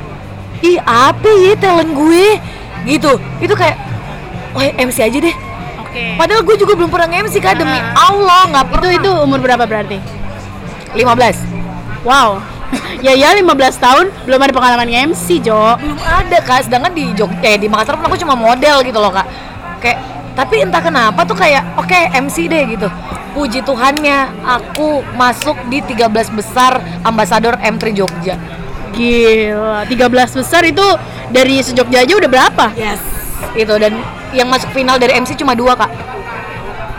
[0.61, 2.37] ih apa ya talent gue?
[2.85, 3.11] Gitu.
[3.41, 3.73] Itu kayak
[4.53, 5.35] wah MC aja deh.
[5.81, 6.13] Oke.
[6.21, 7.57] Padahal gue juga belum pernah MC kak.
[7.57, 8.97] Demi Allah nggak itu pernah.
[9.01, 9.97] itu umur berapa berarti?
[10.93, 12.37] 15 wow.
[13.05, 13.49] Ya ya 15
[13.81, 15.73] tahun belum ada pengalaman MC Jo.
[15.81, 16.69] Belum ada kak.
[16.69, 19.25] Sedangkan di Jogja eh, di Makassar pun aku cuma model gitu loh kak.
[19.81, 22.87] Kayak tapi entah kenapa tuh kayak oke MC deh gitu.
[23.31, 28.35] Puji Tuhannya aku masuk di 13 besar ambasador M3 Jogja.
[28.91, 30.85] Gila 13 besar itu
[31.27, 32.65] dari sejogja aja udah berapa?
[32.75, 32.99] Yes.
[33.55, 33.99] Itu dan
[34.31, 35.91] yang masuk final dari MC cuma dua kak.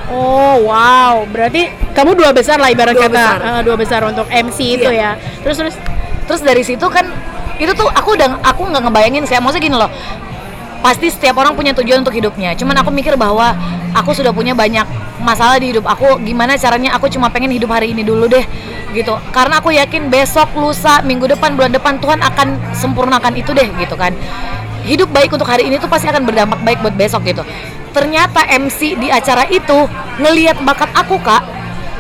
[0.07, 3.39] Oh wow, berarti kamu dua besar lah ibarat Dua kata besar.
[3.43, 5.17] Eh, dua besar untuk MC itu Iya.
[5.17, 5.41] ya.
[5.43, 5.77] Terus terus?
[6.29, 7.07] Terus dari situ kan
[7.57, 9.89] itu tuh aku udah aku nggak ngebayangin saya maksudnya gini loh
[10.81, 12.57] pasti setiap orang punya tujuan untuk hidupnya.
[12.57, 13.55] Cuman aku mikir bahwa
[13.93, 14.85] aku sudah punya banyak
[15.21, 16.21] masalah di hidup aku.
[16.23, 18.45] Gimana caranya aku cuma pengen hidup hari ini dulu deh
[18.93, 19.17] gitu.
[19.33, 23.95] Karena aku yakin besok lusa minggu depan bulan depan Tuhan akan sempurnakan itu deh gitu
[23.95, 24.13] kan.
[24.87, 27.43] Hidup baik untuk hari ini tuh pasti akan berdampak baik buat besok gitu.
[27.91, 29.89] Ternyata MC di acara itu
[30.23, 31.43] ngelihat bakat aku kak.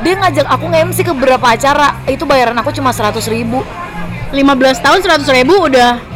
[0.04, 1.96] Dia ngajak aku nge-MC ke beberapa acara.
[2.04, 3.64] Itu bayaran aku cuma 100 ribu.
[4.30, 6.15] 15 tahun 100 ribu udah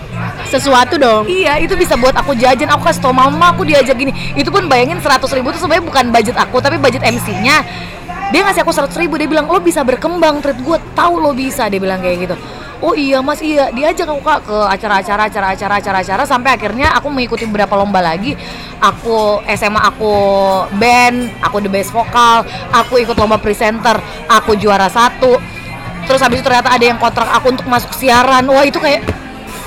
[0.51, 1.31] sesuatu dong.
[1.31, 2.69] Iya, itu bisa buat aku jajan.
[2.75, 4.11] Aku kasih tau mama aku diajak gini.
[4.35, 7.63] Itu pun bayangin 100 ribu itu sebenarnya bukan budget aku, tapi budget MC-nya.
[8.31, 11.67] Dia ngasih aku 100 ribu, dia bilang lo bisa berkembang, treat gue tahu lo bisa,
[11.67, 12.37] dia bilang kayak gitu.
[12.81, 17.45] Oh iya mas iya, diajak aku kak ke acara-acara, acara-acara, acara-acara sampai akhirnya aku mengikuti
[17.45, 18.33] beberapa lomba lagi.
[18.81, 20.15] Aku SMA aku
[20.81, 22.41] band, aku the best vokal,
[22.73, 24.01] aku ikut lomba presenter,
[24.33, 25.37] aku juara satu.
[26.09, 28.49] Terus habis itu ternyata ada yang kontrak aku untuk masuk siaran.
[28.49, 29.05] Wah itu kayak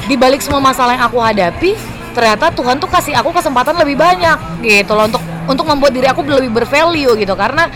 [0.08, 1.80] di balik semua masalah yang aku hadapi
[2.14, 6.24] ternyata Tuhan tuh kasih aku kesempatan lebih banyak gitu loh untuk untuk membuat diri aku
[6.24, 7.34] lebih bervalue gitu.
[7.34, 7.68] Karena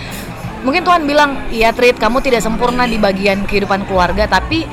[0.61, 4.63] mungkin Tuhan bilang iya Trit kamu tidak sempurna di bagian kehidupan keluarga tapi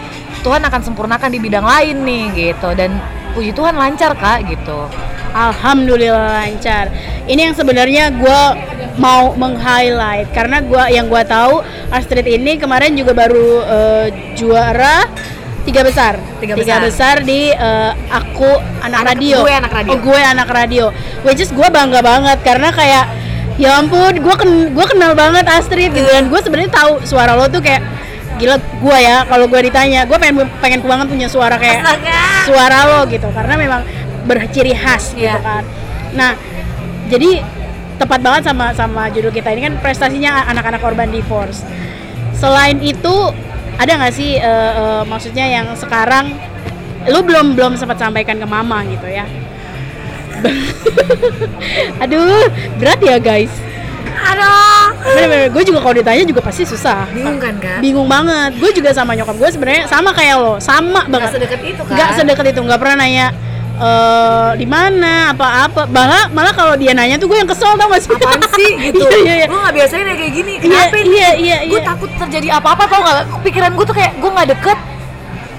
[0.45, 2.69] Tuhan akan sempurnakan di bidang lain nih gitu.
[2.77, 3.01] Dan
[3.35, 4.87] puji Tuhan lancar kak gitu.
[5.35, 6.95] Alhamdulillah lancar.
[7.27, 8.41] Ini yang sebenarnya gue
[9.03, 11.59] mau meng-highlight karena gua yang gue tahu
[11.91, 14.07] Astrid ini kemarin juga baru eh,
[14.39, 15.11] juara
[15.65, 16.81] tiga besar, Tiga besar.
[16.81, 18.49] besar di eh, aku
[18.79, 19.37] anak, Anak- radio.
[19.41, 19.91] gue anak radio.
[19.91, 20.85] Oh gue anak radio.
[21.23, 23.05] Which is gue bangga banget karena kayak
[23.55, 27.47] ya ampun gue ken gue kenal banget Astrid gitu dan gue sebenarnya tahu suara lo
[27.47, 27.81] tuh kayak
[28.35, 32.19] gila gue ya kalau gue ditanya gue pengen pengen banget punya suara kayak Astaga.
[32.45, 33.81] suara lo gitu karena memang
[34.25, 35.39] berciri khas gitu Iya.
[35.39, 35.63] kan.
[36.13, 36.35] Nah,
[37.07, 37.47] jadi
[37.95, 41.63] tepat banget sama sama judul kita ini kan prestasinya anak-anak korban divorce.
[42.35, 43.15] Selain itu
[43.79, 46.35] ada nggak sih eh, eh, maksudnya yang sekarang
[47.05, 49.29] lu belum belum sempat sampaikan ke mama gitu ya?
[52.05, 52.49] Aduh,
[52.81, 53.53] berat ya guys.
[54.15, 57.05] aduh Bener-bener, gue juga kalau ditanya juga pasti susah.
[57.13, 58.57] bingung kan kak Bingung banget.
[58.57, 61.33] Gue juga sama nyokap gue sebenarnya sama kayak lo, sama nggak banget.
[61.37, 63.27] sedekat itu kan nggak sedekat itu nggak pernah nanya
[63.75, 65.35] eh di mana?
[65.35, 68.11] Apa-apa malah malah kalau dia nanya tuh gue yang kesel tau gak sih?
[68.15, 68.71] Apaan sih?
[68.91, 69.03] Gitu.
[69.03, 69.47] Iya iya iya.
[69.51, 70.53] Gue nggak biasain ya kayak gini?
[70.55, 71.09] Iya, kenapa ini?
[71.11, 71.87] iya, iya, gue iya.
[71.87, 73.17] takut terjadi apa-apa tau nggak?
[73.43, 74.79] Pikiran gue tuh kayak gue nggak deket.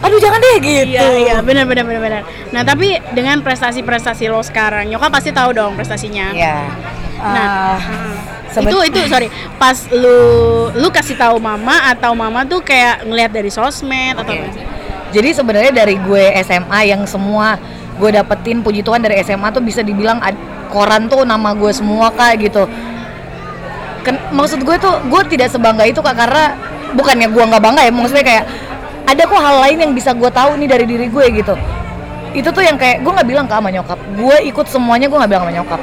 [0.06, 0.92] Aduh jangan deh gitu.
[0.96, 2.22] Iya, iya, benar, benar, benar, benar.
[2.54, 6.30] Nah, tapi dengan prestasi-prestasi lo sekarang, nyokap pasti tahu dong prestasinya.
[6.30, 6.58] Iya.
[7.16, 7.80] Nah,
[8.56, 9.28] Eh, itu itu sorry,
[9.60, 10.20] pas lu
[10.72, 14.48] lu kasih tahu mama atau mama tuh kayak ngelihat dari sosmed atau Oke.
[15.12, 17.56] Jadi sebenarnya dari gue SMA yang semua
[17.96, 20.20] gue dapetin puji Tuhan dari SMA tuh bisa dibilang
[20.68, 22.68] koran tuh nama gue semua kak gitu.
[24.06, 26.54] Ken- maksud gue tuh gue tidak sebangga itu kak karena
[26.94, 28.44] bukannya gue nggak bangga ya maksudnya kayak
[29.06, 31.54] ada kok hal lain yang bisa gue tahu nih dari diri gue gitu.
[32.36, 35.32] Itu tuh yang kayak gue nggak bilang ke sama nyokap, gue ikut semuanya gue nggak
[35.32, 35.82] bilang sama nyokap.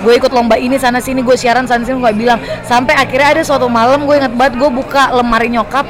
[0.00, 2.40] Gue ikut lomba ini sana sini, gue siaran sana sini gue bilang.
[2.64, 5.84] Sampai akhirnya ada suatu malam gue inget banget gue buka lemari nyokap,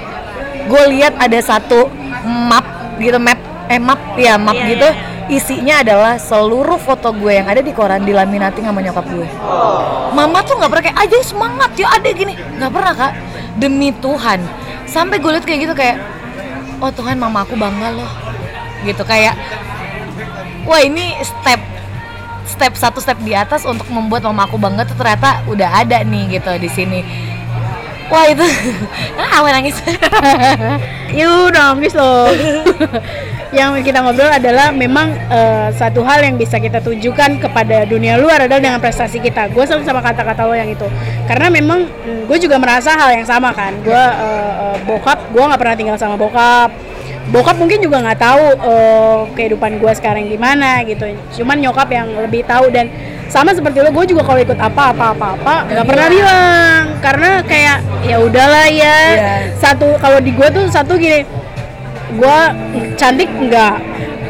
[0.67, 1.87] gue lihat ada satu
[2.27, 2.67] map
[2.99, 3.39] gitu map
[3.71, 7.75] eh map ya map Iya, gitu iya, isinya adalah seluruh foto gue yang ada di
[7.75, 9.29] koran dilaminating sama nyokap gue.
[10.17, 12.35] Mama tuh nggak pernah kayak aja semangat ya ada gini.
[12.57, 13.13] Nggak pernah kak.
[13.61, 14.41] Demi Tuhan.
[14.89, 16.01] Sampai gue liat kayak gitu kayak
[16.81, 18.11] oh Tuhan mama aku bangga loh.
[18.87, 19.37] Gitu kayak
[20.65, 21.61] wah ini step
[22.49, 26.41] step satu step di atas untuk membuat mama aku bangga tuh ternyata udah ada nih
[26.41, 27.01] gitu di sini.
[28.11, 28.43] Wah itu
[29.23, 29.79] ah nangis.
[31.19, 32.31] Yuk nangis loh.
[33.51, 38.47] yang kita ngobrol adalah memang eh, satu hal yang bisa kita tunjukkan kepada dunia luar
[38.47, 39.51] adalah dengan prestasi kita.
[39.51, 40.87] Gue selalu sama kata-kata lo yang itu.
[41.27, 41.87] Karena memang
[42.31, 43.75] gue juga merasa hal yang sama kan.
[43.83, 46.71] Gue eh, eh, bokap, gue nggak pernah tinggal sama bokap.
[47.31, 51.11] Bokap mungkin juga nggak tahu eh, kehidupan gue sekarang gimana gitu.
[51.43, 52.87] Cuman nyokap yang lebih tahu dan
[53.31, 57.31] sama seperti lo, gue juga kalau ikut apa apa apa apa nggak pernah bilang karena
[57.47, 59.35] kayak ya udahlah ya Iya.
[59.55, 61.23] satu kalau di gue tuh satu gini
[62.15, 62.39] gue
[62.99, 63.79] cantik enggak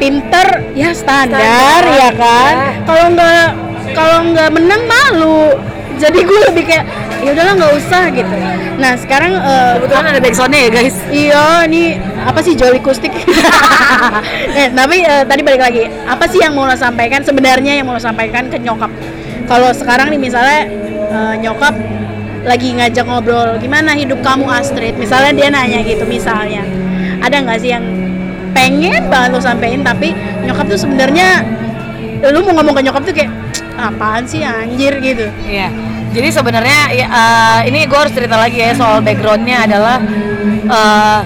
[0.01, 2.71] pinter ya standar, Standar, ya kan iya.
[2.89, 3.47] kalau nggak
[3.93, 5.41] kalau nggak menang malu
[6.01, 6.85] jadi gue lebih kayak
[7.21, 8.35] ya udahlah nggak usah gitu
[8.81, 13.13] nah sekarang eh, kebetulan ada backsoundnya ya guys Iya, ini apa sih Jolly Kustik?
[14.57, 17.93] eh, tapi eh, tadi balik lagi, apa sih yang mau lo sampaikan sebenarnya yang mau
[17.93, 18.89] lo sampaikan ke nyokap?
[19.45, 20.65] Kalau sekarang nih misalnya
[21.13, 21.77] eh, nyokap
[22.41, 24.97] lagi ngajak ngobrol, gimana hidup kamu Astrid?
[24.97, 26.65] Misalnya dia nanya gitu, misalnya
[27.21, 27.85] ada nggak sih yang
[28.51, 30.11] pengen banget lo sampein tapi
[30.43, 31.45] nyokap tuh sebenarnya
[32.29, 33.31] lu mau ngomong ke nyokap tuh kayak
[33.81, 35.25] apaan sih anjir gitu.
[35.49, 35.73] Iya.
[36.11, 39.97] Jadi sebenarnya ya, eh, ini gue harus cerita lagi ya soal backgroundnya adalah
[40.69, 41.19] eh,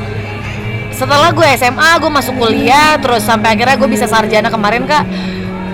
[0.95, 5.03] setelah gue SMA gue masuk kuliah terus sampai akhirnya gue bisa sarjana kemarin kak.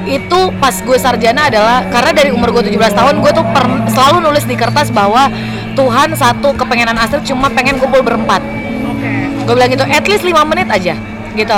[0.09, 3.45] Itu pas gue sarjana adalah karena dari umur gue 17 tahun gue tuh
[3.93, 5.29] selalu nulis di kertas bahwa
[5.77, 8.41] Tuhan satu kepengenan Astrid cuma pengen kumpul berempat
[9.43, 10.93] gue bilang gitu at least 5 menit aja
[11.33, 11.57] gitu.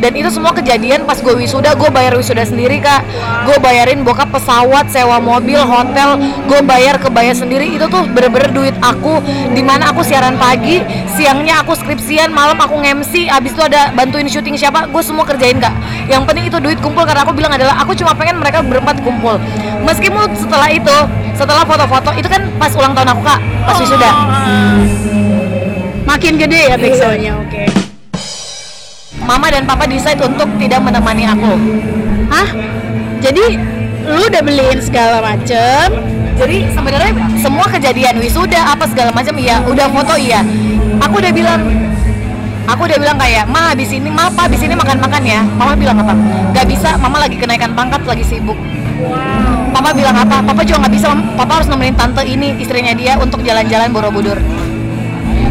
[0.00, 3.04] Dan itu semua kejadian pas gue wisuda gue bayar wisuda sendiri kak.
[3.44, 6.16] Gue bayarin bokap pesawat sewa mobil hotel
[6.48, 7.76] gue bayar kebayar sendiri.
[7.76, 9.20] Itu tuh bener-bener duit aku.
[9.52, 10.80] Di mana aku siaran pagi
[11.20, 15.60] siangnya aku skripsian malam aku nge-MC abis itu ada bantuin syuting siapa gue semua kerjain
[15.60, 15.76] kak.
[16.08, 19.36] Yang penting itu duit kumpul karena aku bilang adalah aku cuma pengen mereka berempat kumpul.
[19.84, 20.96] Meskipun setelah itu
[21.36, 24.10] setelah foto-foto itu kan pas ulang tahun aku kak pas wisuda
[26.10, 27.64] Makin gede ya backsoundnya, oke.
[29.22, 31.54] mama dan papa decide untuk tidak menemani aku
[32.26, 32.50] Hah?
[33.22, 33.54] Jadi
[34.10, 35.86] lu udah beliin segala macem
[36.34, 40.42] Jadi sebenarnya semua kejadian wisuda apa segala macam iya, udah foto iya.
[40.98, 41.62] Aku udah bilang
[42.70, 45.98] Aku udah bilang kayak, "Ma, habis ini ma, apa habis ini makan-makan ya." Mama bilang
[45.98, 46.14] apa?
[46.54, 48.54] Gak bisa, mama lagi kenaikan pangkat, lagi sibuk.
[49.74, 50.38] Papa bilang apa?
[50.38, 54.38] Papa juga nggak bisa, papa harus nemenin tante ini, istrinya dia untuk jalan-jalan Borobudur.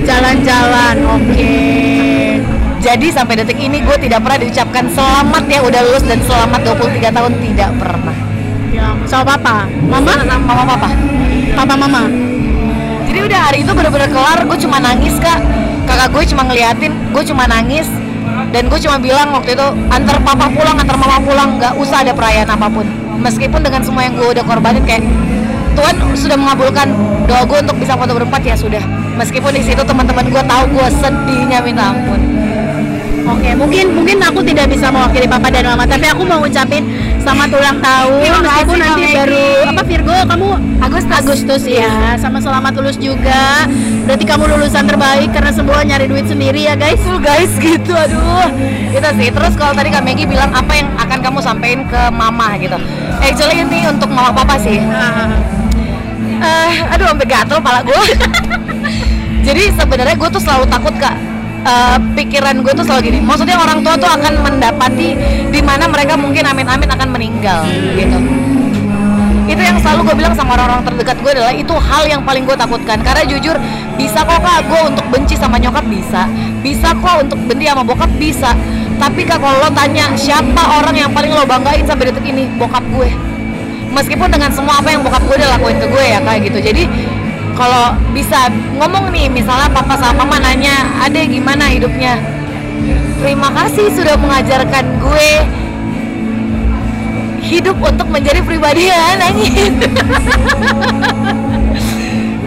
[0.04, 1.56] Jalan-jalan, oke.
[2.80, 7.12] Jadi sampai detik ini gue tidak pernah diucapkan selamat ya udah lulus dan selamat 23
[7.12, 8.18] tahun tidak pernah.
[8.72, 10.90] Ya, sama papa, mama, Mama papa.
[11.60, 12.04] papa mama.
[13.10, 15.42] Jadi udah hari itu bener-bener kelar, gue cuma nangis kak
[15.90, 17.90] Kakak gue cuma ngeliatin, gue cuma nangis
[18.54, 22.14] Dan gue cuma bilang waktu itu Antar papa pulang, antar mama pulang Gak usah ada
[22.14, 22.86] perayaan apa pun
[23.18, 25.02] Meskipun dengan semua yang gue udah korbanin kayak
[25.74, 26.94] Tuhan sudah mengabulkan
[27.26, 28.84] doa gue untuk bisa foto berempat ya sudah
[29.20, 32.20] Meskipun di situ teman-teman gue tahu gue sedihnya minta ampun
[33.30, 36.82] Oke, mungkin mungkin aku tidak bisa mewakili papa dan mama, tapi aku mau ngucapin
[37.22, 38.26] selamat ulang tahun.
[38.26, 39.70] Kasih, Meskipun nanti Kak baru Maggie.
[39.70, 40.48] apa Virgo kamu
[40.82, 41.14] Agustus.
[41.14, 43.70] Agustus ya, sama selamat lulus juga.
[44.10, 46.98] Berarti kamu lulusan terbaik karena semua nyari duit sendiri ya guys.
[46.98, 48.50] Betul guys gitu aduh
[48.98, 52.58] Itu sih terus kalau tadi Kak Maggie bilang apa yang akan kamu sampaikan ke mama
[52.58, 52.82] gitu
[53.22, 54.82] Actually ini untuk mama papa sih
[56.40, 57.94] Eh, aduh sampai gatel pala gue.
[59.44, 61.16] Jadi sebenarnya gue tuh selalu takut kak.
[61.60, 63.20] Eh, pikiran gue tuh selalu gini.
[63.20, 65.16] Maksudnya orang tua tuh akan mendapati
[65.52, 67.68] di mana mereka mungkin amin-amin akan meninggal
[68.00, 68.18] gitu.
[69.50, 72.56] Itu yang selalu gue bilang sama orang-orang terdekat gue adalah itu hal yang paling gue
[72.56, 73.02] takutkan.
[73.02, 73.56] Karena jujur
[74.00, 76.30] bisa kok kak gue untuk benci sama nyokap bisa,
[76.64, 78.56] bisa kok untuk benci sama bokap bisa.
[79.00, 82.84] Tapi kak kalau lo tanya siapa orang yang paling lo banggain sampai detik ini bokap
[82.94, 83.30] gue
[83.90, 86.84] meskipun dengan semua apa yang bokap gue udah lakuin ke gue ya kayak gitu jadi
[87.60, 88.48] kalau bisa
[88.80, 92.16] ngomong nih misalnya papa sama mama nanya ade gimana hidupnya?
[93.20, 95.32] Terima kasih sudah mengajarkan gue
[97.44, 99.74] hidup untuk menjadi pribadi yang nangis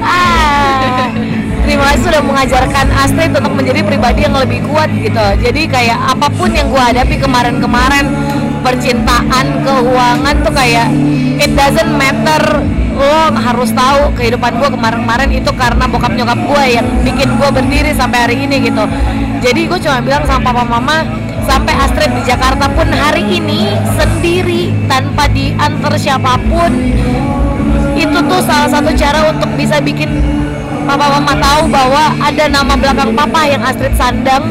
[0.00, 1.10] ah
[1.66, 5.26] terima kasih sudah mengajarkan Astrid untuk menjadi pribadi yang lebih kuat gitu.
[5.44, 8.08] Jadi kayak apa pun yang gue hadapi kemarin-kemarin
[8.64, 10.88] percintaan keuangan tuh kayak
[11.36, 16.86] it doesn't matter lo harus tahu kehidupan gue kemarin-kemarin itu karena bokap nyokap gue yang
[17.02, 18.84] bikin gue berdiri sampai hari ini gitu.
[19.40, 20.96] Jadi gue cuma bilang sama papa mama
[21.48, 26.72] sampai Astrid di Jakarta pun hari ini sendiri tanpa diantar siapa pun.
[27.96, 30.10] Itu tuh salah satu cara untuk bisa bikin
[30.84, 34.44] papa mama tahu bahwa ada nama belakang papa yang Astrid sandang.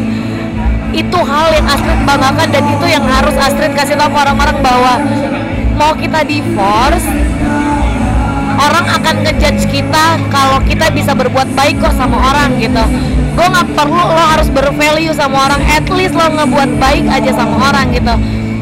[0.92, 4.94] Itu hal yang Astrid banggakan dan itu yang harus Astrid kasih tahu orang-orang bahwa
[5.80, 7.08] mau kita divorce
[8.62, 12.84] orang akan ngejudge kita kalau kita bisa berbuat baik kok sama orang gitu.
[13.32, 15.62] Gue nggak perlu lo harus bervalue sama orang.
[15.65, 18.13] At least lo ngebuat baik aja sama orang gitu.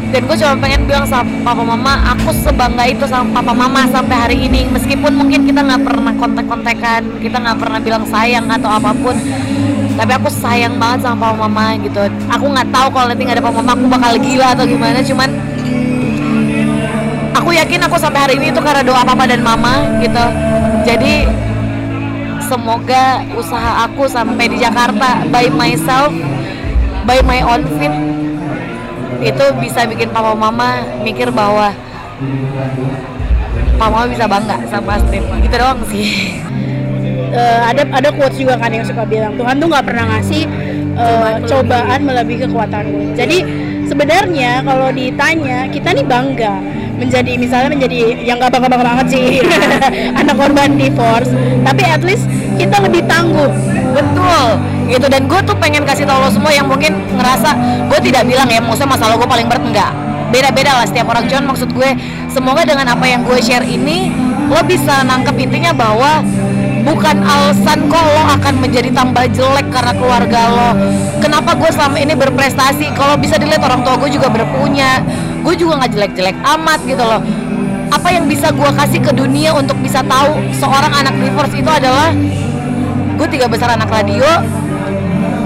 [0.09, 4.15] Dan gue cuma pengen bilang sama papa mama aku sebangga itu sama papa mama sampai
[4.15, 4.65] hari ini.
[4.71, 9.13] Meskipun mungkin kita nggak pernah kontak-kontakan kita nggak pernah bilang sayang atau apa pun
[9.99, 12.01] tapi aku sayang banget sama papa mama gitu.
[12.31, 14.99] Aku nggak tahu kalau nanti nggak ada papa mama aku bakal gila atau gimana.
[15.03, 15.29] Cuman
[17.39, 20.25] aku yakin aku sampai hari ini itu karena doa papa dan mama gitu.
[20.83, 21.23] Jadi
[22.43, 26.11] semoga usaha aku sampai di Jakarta by myself
[27.07, 27.93] by my own feet
[29.23, 31.71] itu bisa bikin papa mama mikir bahwa
[33.79, 35.23] papa mama bisa bangga sama Astrid.
[35.39, 36.07] Gitu doang sih.
[37.29, 40.49] Eh, ada ada quotes juga kan yang suka bilang Tuhan tuh nggak pernah ngasih
[40.97, 43.05] eh, cobaan melebihi kekuatan gue.
[43.13, 43.37] Jadi
[43.85, 46.57] sebenarnya kalau ditanya kita nih bangga
[46.99, 49.25] menjadi misalnya menjadi yang nggak bangga bangga banget sih.
[50.19, 51.31] Anak korban divorce,
[51.63, 52.27] tapi at least
[52.59, 53.49] kita lebih tangguh.
[53.95, 54.45] betul.
[54.89, 55.05] Gitu.
[55.07, 57.55] Dan gue tuh pengen kasih tau lo semua yang mungkin ngerasa
[57.87, 59.91] gue tidak bilang ya maksudnya masalah gue paling berat enggak.
[60.29, 61.25] Beda-beda lah setiap orang.
[61.25, 61.89] Cuman maksud gue
[62.29, 64.13] semoga dengan apa yang gue share ini
[64.49, 66.25] lo bisa nangkep intinya bahwa
[66.83, 70.69] bukan alasan kok lo akan menjadi tambah jelek karena keluarga lo.
[71.19, 72.91] Kenapa gue selama ini berprestasi?
[72.95, 75.03] Kalau bisa dilihat orang tua gue juga berpunya.
[75.43, 77.21] Gue juga nggak jelek-jelek amat gitu loh.
[77.89, 82.13] Apa yang bisa gue kasih ke dunia untuk bisa tahu seorang anak divorce itu adalah
[83.17, 84.27] gue tiga besar anak radio.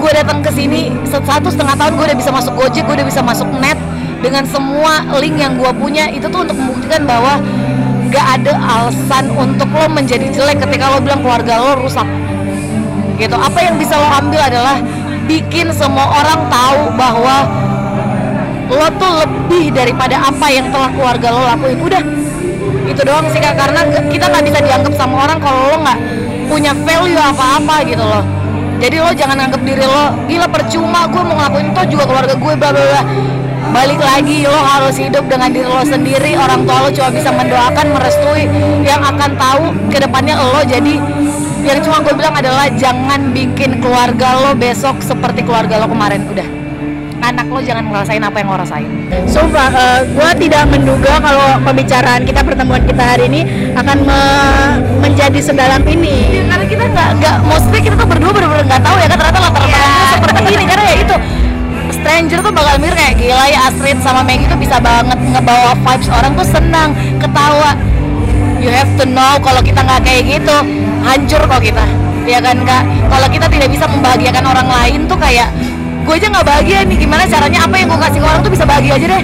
[0.04, 3.24] Gue datang ke sini satu setengah tahun gue udah bisa masuk Gojek, gue udah bisa
[3.24, 3.80] masuk net.
[4.24, 7.44] Dengan semua link yang gue punya itu tuh untuk membuktikan bahwa
[8.14, 12.06] gak ada alasan untuk lo menjadi jelek ketika lo bilang keluarga lo rusak.
[13.18, 13.34] Gitu.
[13.34, 14.78] Apa yang bisa lo ambil adalah
[15.26, 17.36] bikin semua orang tahu bahwa
[18.70, 21.82] lo tuh lebih daripada apa yang telah keluarga lo lakuin.
[21.82, 22.04] Udah.
[22.86, 23.58] Itu doang sih kak.
[23.58, 26.00] Karena nggak- kita nggak bisa dianggap sama orang kalau lo nggak
[26.54, 28.22] punya value apa-apa gitu loh.
[28.78, 32.54] Jadi lo jangan anggap diri lo gila percuma gue mau ngelakuin itu juga keluarga gue
[32.60, 33.02] bla bla bla
[33.72, 36.36] balik lagi lo harus hidup dengan diri lo sendiri.
[36.36, 38.44] Orang tua lo cuma bisa mendoakan merestui.
[38.84, 40.94] Yang akan tahu ke depannya lo jadi
[41.64, 46.28] yang cuma gue bilang adalah jangan bikin keluarga lo besok seperti keluarga lo kemarin.
[46.28, 46.48] Udah.
[47.24, 48.90] Anak lo jangan ngerasain apa yang lo rasain.
[49.32, 49.72] Sumpah,
[50.04, 53.42] gue tidak menduga kalau pembicaraan kita pertemuan kita hari ini
[53.80, 56.44] akan me- menjadi sedalam ini.
[56.44, 59.18] Ya, karena kita nggak nggak mostly kita tuh berdua bener-bener nggak tahu ya kan?
[59.24, 61.16] Ternyata latar belakangnya seperti ini karena ya itu
[61.94, 66.10] stranger tuh bakal mikir kayak gila ya Astrid sama Maggie tuh bisa banget ngebawa vibes
[66.10, 66.90] orang tuh senang
[67.22, 67.78] ketawa.
[68.64, 70.56] You have to know kalau kita nggak kayak gitu
[71.04, 71.86] hancur kok kita.
[72.24, 72.84] Ya kan kak?
[73.12, 75.52] Kalau kita tidak bisa membahagiakan orang lain tuh kayak
[76.04, 77.60] gue aja nggak bahagia nih gimana caranya?
[77.68, 79.24] Apa yang gue kasih ke orang tuh bisa bahagia aja deh.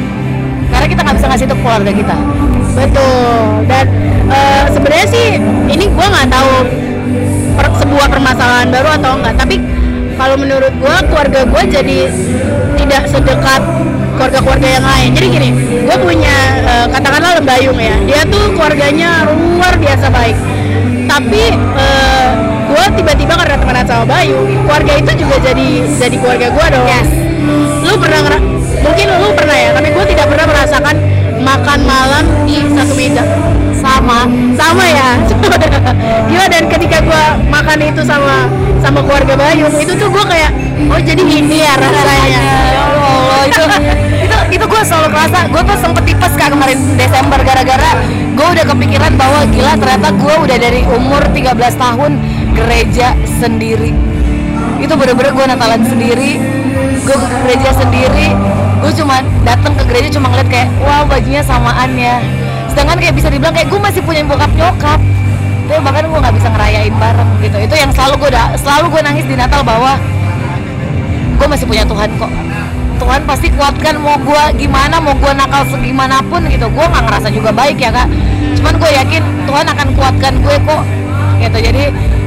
[0.69, 2.17] Karena kita nggak bisa ngasih itu ke keluarga kita.
[2.75, 3.41] Betul.
[3.71, 3.85] Dan
[4.27, 5.25] eh, sebenarnya sih
[5.71, 6.51] ini gue nggak tahu
[7.55, 9.35] per- sebuah permasalahan baru atau enggak.
[9.39, 9.55] Tapi
[10.19, 11.99] kalau menurut gue keluarga gue jadi
[12.89, 13.61] tidak sedekat
[14.17, 15.09] keluarga-keluarga yang lain.
[15.13, 15.49] Jadi gini,
[15.85, 17.95] gue punya eh, katakanlah Lembayung ya.
[18.09, 20.33] Dia tuh keluarganya luar biasa baik.
[21.05, 22.29] Tapi eh,
[22.65, 25.69] gue tiba-tiba karena temenan sama Bayu, keluarga itu juga jadi
[26.01, 26.85] jadi keluarga gue dong.
[26.89, 27.09] Yes.
[27.85, 28.19] Lu pernah
[28.81, 30.95] mungkin lu pernah ya, tapi gue tidak pernah merasakan
[31.39, 33.23] makan malam di satu meja
[33.79, 34.27] sama
[34.59, 35.09] sama ya.
[36.29, 38.47] Gila dan ketika gua makan itu sama
[38.83, 40.51] sama keluarga Bayu itu tuh gua kayak
[40.91, 42.39] oh jadi ini ya rasanya.
[42.39, 43.63] Ya Allah itu
[44.19, 47.91] itu itu gue selalu kerasa gue tuh sempet tipes kak kemarin Desember gara-gara
[48.35, 52.11] gue udah kepikiran bahwa gila ternyata gue udah dari umur 13 tahun
[52.55, 53.91] gereja sendiri.
[54.79, 56.39] Itu bener-bener gue Natalan sendiri
[57.09, 58.27] gue gereja sendiri
[58.79, 62.23] gue cuma datang ke gereja cuma ngeliat kayak wow bajunya samaan ya.
[62.71, 64.99] Sedangkan kayak bisa dibilang kayak gue masih punya bokap nyokap.
[65.69, 67.57] Tapi bahkan gue nggak bisa ngerayain bareng gitu.
[67.59, 69.99] Itu yang selalu gue selalu gue nangis di Natal bahwa
[71.39, 72.31] gue masih punya Tuhan kok.
[72.99, 76.65] Tuhan pasti kuatkan mau gue gimana mau gue nakal segimanapun gitu.
[76.71, 78.07] Gue nggak ngerasa juga baik ya kak.
[78.59, 80.83] Cuman gue yakin Tuhan akan kuatkan gue kok
[81.43, 81.57] gitu.
[81.67, 81.83] Jadi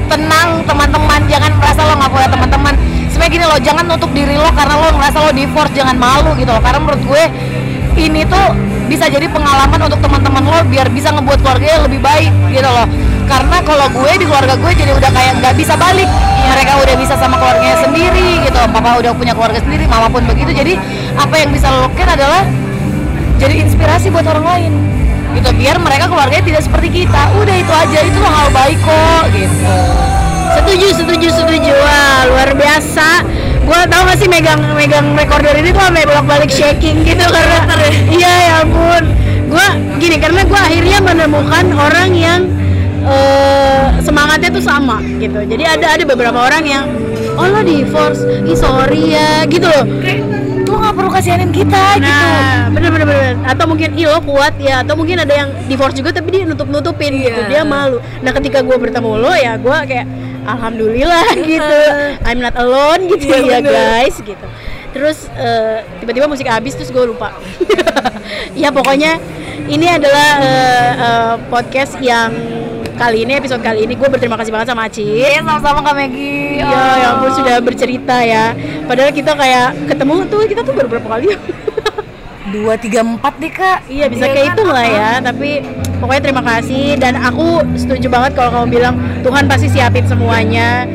[0.07, 1.21] tenang teman-teman.
[1.33, 2.75] Jangan merasa lo nggak punya teman-teman
[3.13, 6.49] sebenarnya gini lo jangan nutup diri lo karena lo ngerasa lo divorce jangan malu gitu
[6.49, 6.63] loh.
[6.65, 7.23] Karena menurut gue
[8.01, 8.47] ini tuh
[8.89, 12.89] bisa jadi pengalaman untuk teman-teman lo biar bisa ngebuat keluarganya lebih baik gitu loh.
[13.29, 16.09] Karena kalau gue di keluarga gue jadi udah kayak nggak bisa balik.
[16.43, 20.51] Mereka udah bisa sama keluarganya sendiri gitu papa udah punya keluarga sendiri mama pun begitu.
[20.57, 20.75] Jadi
[21.15, 22.43] apa yang bisa lo lakukan adalah
[23.37, 24.73] jadi inspirasi buat orang lain
[25.33, 27.23] gitu biar mereka keluarganya tidak seperti kita.
[27.39, 27.99] Udah itu aja.
[28.03, 29.77] Itu hal baik kok gitu
[30.59, 33.25] setuju setuju setuju wah luar biasa
[33.65, 37.59] gua tau gak sih megang megang recorder ini tuh sampai bolak balik shaking gitu karena
[38.11, 39.03] iya ya ampun
[39.49, 42.41] gua gini karena gua akhirnya menemukan orang yang
[43.07, 46.85] eh, semangatnya tuh sama gitu jadi ada ada beberapa orang yang
[47.39, 49.85] oh lo divorce ih sorry ya gitu loh
[50.73, 53.35] lo nggak perlu kasihanin kita gitu Nah, bener bener bener.
[53.45, 54.81] Atau mungkin ih lo kuat ya.
[54.81, 57.41] Atau mungkin ada yang divorce juga tapi dia nutup nutupin gitu.
[57.45, 57.61] Iya.
[57.61, 58.01] Dia malu.
[58.25, 60.07] Nah ketika gue bertemu lo ya gue kayak
[60.45, 61.79] alhamdulillah gitu.
[62.29, 63.73] I'm not alone gitu Iya, ya bener.
[63.73, 64.47] guys gitu.
[64.93, 67.33] Terus eh, tiba-tiba musik habis terus gue lupa.
[68.55, 69.17] ya pokoknya
[69.67, 72.29] ini adalah eh, eh, podcast yang
[72.93, 75.01] kali ini episode kali ini gue berterima kasih banget sama Aci.
[75.03, 78.53] Iya sama-sama Kak Maggie Ya, ya ampun sudah bercerita ya.
[78.85, 81.33] Padahal kita kayak ketemu tuh kita tuh baru berapa kali?
[82.53, 84.55] dua tiga empat deh kak Iya bisa Iya kayak kan?
[84.55, 85.09] itu lah ya.
[85.25, 85.51] Tapi
[86.03, 90.91] pokoknya terima kasih dan aku setuju banget kalau kamu bilang Tuhan pasti siapin semuanya.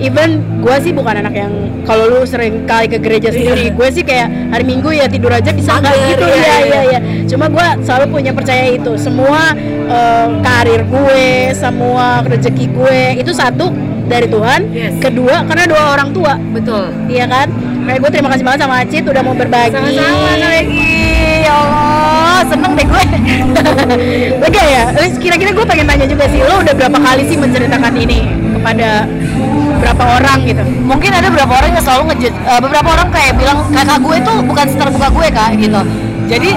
[0.00, 1.52] Even gue sih bukan anak yang
[1.84, 5.52] kalau lu sering kali ke gereja sendiri, gue sih kayak hari Minggu ya tidur aja
[5.52, 6.56] bisa nggak gitu iya, ya iya.
[6.64, 7.00] iya iya.
[7.28, 9.52] Cuma gue selalu punya percaya itu semua
[9.92, 13.76] eh, karir gue, semua rezeki gue itu satu
[14.08, 14.60] dari Tuhan.
[14.72, 15.04] Yes.
[15.04, 17.52] Kedua karena doa orang tua, betul iya kan?
[17.84, 19.76] Kayak gue terima kasih banget sama Acit udah mau berbagi.
[19.76, 21.89] sama-sama Maggie ya Allah
[22.40, 23.02] wah seneng deh gue.
[24.42, 24.82] Lega ya?
[25.20, 28.18] Kira-kira gue pengen tanya juga sih lo udah berapa kali sih menceritakan ini
[28.56, 29.04] kepada
[29.80, 30.62] berapa orang gitu?
[30.88, 34.36] Mungkin ada beberapa orang yang selalu ngejudge eh, beberapa orang kayak bilang kakak gue tuh
[34.48, 35.80] bukan seterbuka gue kak gitu.
[36.30, 36.50] Jadi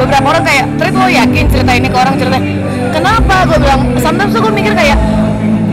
[0.00, 2.38] beberapa orang kayak Trit lo yakin cerita ini ke orang cerita
[2.94, 3.34] kenapa?
[3.44, 4.96] Gue bilang sometimes gue mikir kayak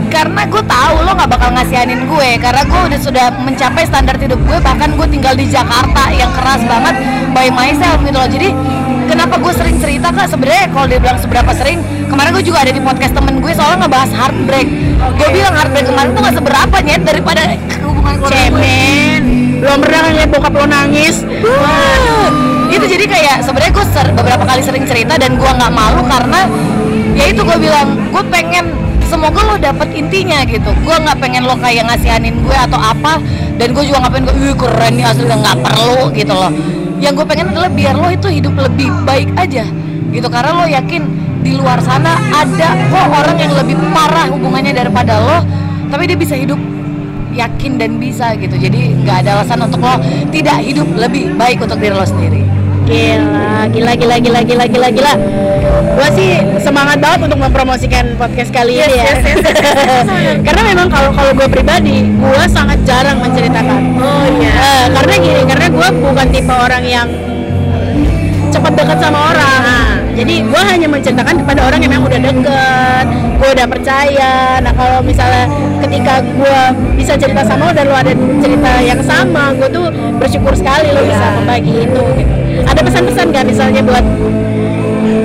[0.06, 4.38] karena gue tahu lo nggak bakal ngasihanin gue karena gue udah sudah mencapai standar hidup
[4.38, 6.94] gue bahkan gue tinggal di Jakarta yang keras banget
[7.36, 8.30] by myself gitu loh.
[8.30, 8.48] Jadi
[9.26, 12.70] kenapa gue sering cerita kak sebenarnya kalau dia bilang seberapa sering kemarin gue juga ada
[12.70, 14.68] di podcast temen gue soalnya ngebahas heartbreak.
[15.18, 17.42] Gue bilang heartbreak kemarin tuh gak seberapa nyet daripada
[17.82, 19.22] hubungan cemen.
[19.66, 21.26] Belum pernah ngeliat bokap lo nangis.
[21.42, 22.30] Wah,
[22.70, 26.46] itu jadi kayak sebenarnya gue ser- beberapa kali sering cerita dan gue nggak malu karena
[27.18, 28.70] ya itu gue bilang gue pengen
[29.10, 30.70] semoga lo dapet intinya gitu.
[30.86, 33.18] Gue nggak pengen lo kayak ngasihanin gue atau apa
[33.58, 36.54] dan gue juga pengen gue "Wih, keren nih asli nggak perlu gitu loh
[37.02, 39.64] yang gue pengen adalah biar lo itu hidup lebih baik aja.
[40.10, 41.02] Gitu karena lo yakin
[41.44, 45.38] di luar sana ada kok orang yang lebih parah hubungannya daripada lo
[45.86, 46.58] tapi dia bisa hidup
[47.36, 48.56] yakin dan bisa gitu.
[48.56, 50.00] Jadi nggak ada alasan untuk lo
[50.32, 52.55] tidak hidup lebih baik untuk diri lo sendiri
[52.86, 55.14] Gila, gila, gila, gila, gila, gila, gila.
[55.96, 59.10] Gue sih semangat banget untuk mempromosikan podcast kali ini ya.
[60.46, 63.98] karena memang kalau kalau gue pribadi, gue sangat jarang menceritakan.
[63.98, 64.86] Oh iya.
[64.94, 67.08] karena gini, karena gue bukan tipe orang yang
[68.54, 69.60] cepat dekat sama orang.
[70.16, 73.06] Jadi gue hanya menceritakan kepada orang yang memang udah deket,
[73.36, 74.34] gue udah percaya.
[74.62, 75.50] Nah kalau misalnya
[75.82, 76.60] ketika gue
[76.94, 79.90] bisa cerita sama lo dan lo ada cerita yang sama, gue tuh
[80.22, 82.02] bersyukur sekali lo bisa membagi itu.
[82.14, 82.35] Gitu.
[82.64, 84.04] Ada pesan-pesan gak misalnya buat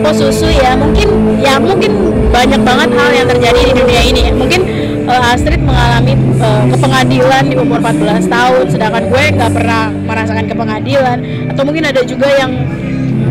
[0.01, 0.75] oh susu ya?
[0.75, 1.91] Mungkin ya mungkin
[2.31, 4.23] banyak banget hal yang terjadi di dunia ini.
[4.35, 4.61] Mungkin
[5.07, 10.45] eh, Astrid mengalami eh, ke pengadilan di umur 14 tahun sedangkan gue nggak pernah merasakan
[10.49, 11.17] ke pengadilan
[11.53, 12.51] atau mungkin ada juga yang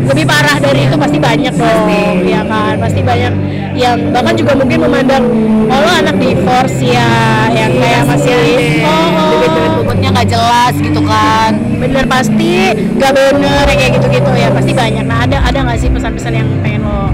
[0.01, 1.85] lebih parah dari itu pasti banyak dong
[2.25, 2.75] ya kan?
[2.81, 3.33] Pasti banyak
[3.71, 5.23] yang bahkan juga mungkin memandang
[5.71, 8.35] oh lo anak divorce ya yang kayak masih
[8.83, 9.29] oh, oh.
[9.31, 11.51] Duit-duit bobotnya nggak jelas gitu kan.
[11.79, 14.31] Bener pasti gak bener ya kayak gitu-gitu.
[14.35, 15.05] Ya pasti banyak.
[15.07, 17.11] Nah ada ada nggak sih pesan-pesan yang pengen lo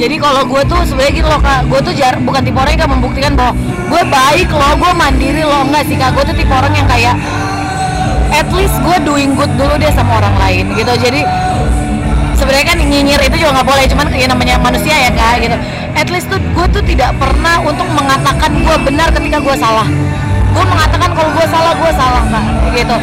[0.00, 1.60] jadi kalau gue tuh sebenarnya gitu loh kak.
[1.68, 3.52] Gue tuh jar bukan tipe orang yang membuktikan bahwa
[3.92, 5.60] gue baik loh gue mandiri loh.
[5.68, 6.16] Enggak sih kak.
[6.16, 7.20] Gue tuh tipe orang yang kayak
[8.32, 10.92] at least gue doing good dulu deh sama orang lain gitu.
[10.96, 11.20] Jadi
[12.32, 13.84] sebenarnya kan nyinyir itu juga nggak boleh.
[13.92, 15.56] Cuman ya namanya manusia ya kak gitu
[15.96, 19.88] at least tuh gue tuh tidak pernah untuk mengatakan gue benar ketika gue salah.
[20.50, 22.96] Gue mengatakan kalau gue salah gue salah kak gitu.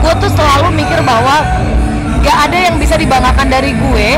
[0.00, 1.44] Gue tuh selalu mikir bahwa
[2.20, 4.08] gak ada yang bisa dibanggakan dari gue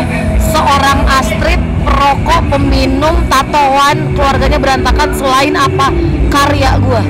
[0.50, 5.90] seorang Astrid perokok peminum tatoan keluarganya berantakan selain apa
[6.30, 7.02] karya gue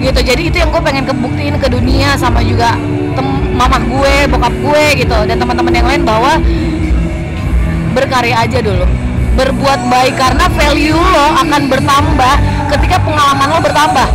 [0.00, 0.20] gitu.
[0.24, 2.76] Jadi itu yang gue pengen kebuktiin ke dunia sama juga
[3.16, 6.40] tem- mamah gue bokap gue gitu dan teman-teman yang lain bahwa
[7.92, 8.88] berkarya aja dulu
[9.34, 12.34] berbuat baik karena value lo akan bertambah
[12.76, 14.08] ketika pengalaman lo bertambah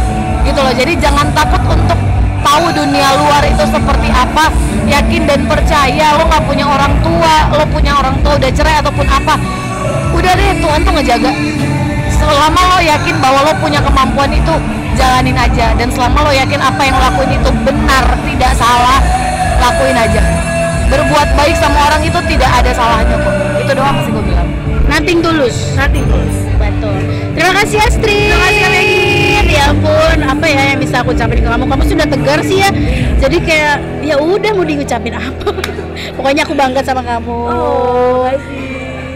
[0.43, 0.73] gitu loh.
[0.75, 1.99] Jadi jangan takut untuk
[2.45, 4.53] tahu dunia luar itu seperti apa
[4.85, 9.07] yakin dan percaya lo nggak punya orang tua lo punya orang tua udah cerai ataupun
[9.07, 9.35] apa.
[10.15, 11.31] Udah deh Tuhan tuh ngejaga.
[12.15, 14.53] Selama lo yakin bahwa lo punya kemampuan itu
[14.95, 15.75] jalanin aja.
[15.75, 18.99] Dan selama lo yakin apa yang lo lakuin itu benar tidak salah
[19.59, 20.21] lakuin aja.
[20.85, 23.35] Berbuat baik sama orang itu tidak ada salahnya kok.
[23.65, 24.64] Itu doang sih gue bilang
[24.95, 25.75] Nothing tulus.
[25.75, 26.37] Nothing tulus.
[26.55, 26.95] Betul.
[27.35, 28.31] Terima kasih Astrid.
[28.31, 31.67] Terima kasih, Kak Ya ampun, apa ya yang bisa aku ucapin ke kamu?
[31.67, 32.71] Kamu sudah tegar sih ya.
[33.19, 33.75] Jadi kayak
[34.07, 35.51] ya udah mau diucapin apa.
[36.15, 37.27] Pokoknya aku bangga sama kamu.
[37.27, 38.23] Oh,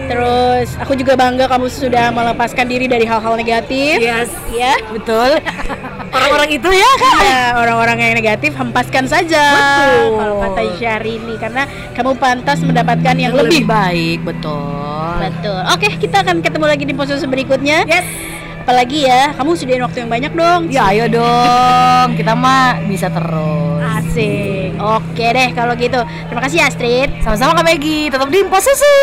[0.10, 4.02] Terus aku juga bangga kamu sudah melepaskan diri dari hal-hal negatif.
[4.02, 4.74] yes Ya.
[4.90, 5.38] betul
[6.16, 9.46] orang-orang itu ya kak Ya, orang-orang yang negatif hempaskan saja.
[9.46, 10.18] Betul.
[10.18, 13.62] Kalau kata Syahrini karena kamu pantas mendapatkan yang, lebih.
[13.62, 15.60] lebih baik betul Betul.
[15.70, 17.86] Oke, kita akan ketemu lagi di posisi berikutnya.
[17.86, 18.08] yes
[18.60, 20.62] Apalagi ya, kamu sediain waktu yang banyak dong.
[20.70, 24.78] ya ayo dong kita mah bisa terus Asik.
[24.78, 25.98] Oke deh kalau gitu.
[26.26, 27.10] Terima kasih Astrid.
[27.20, 28.98] sama-sama kak Maggie tetap di Susu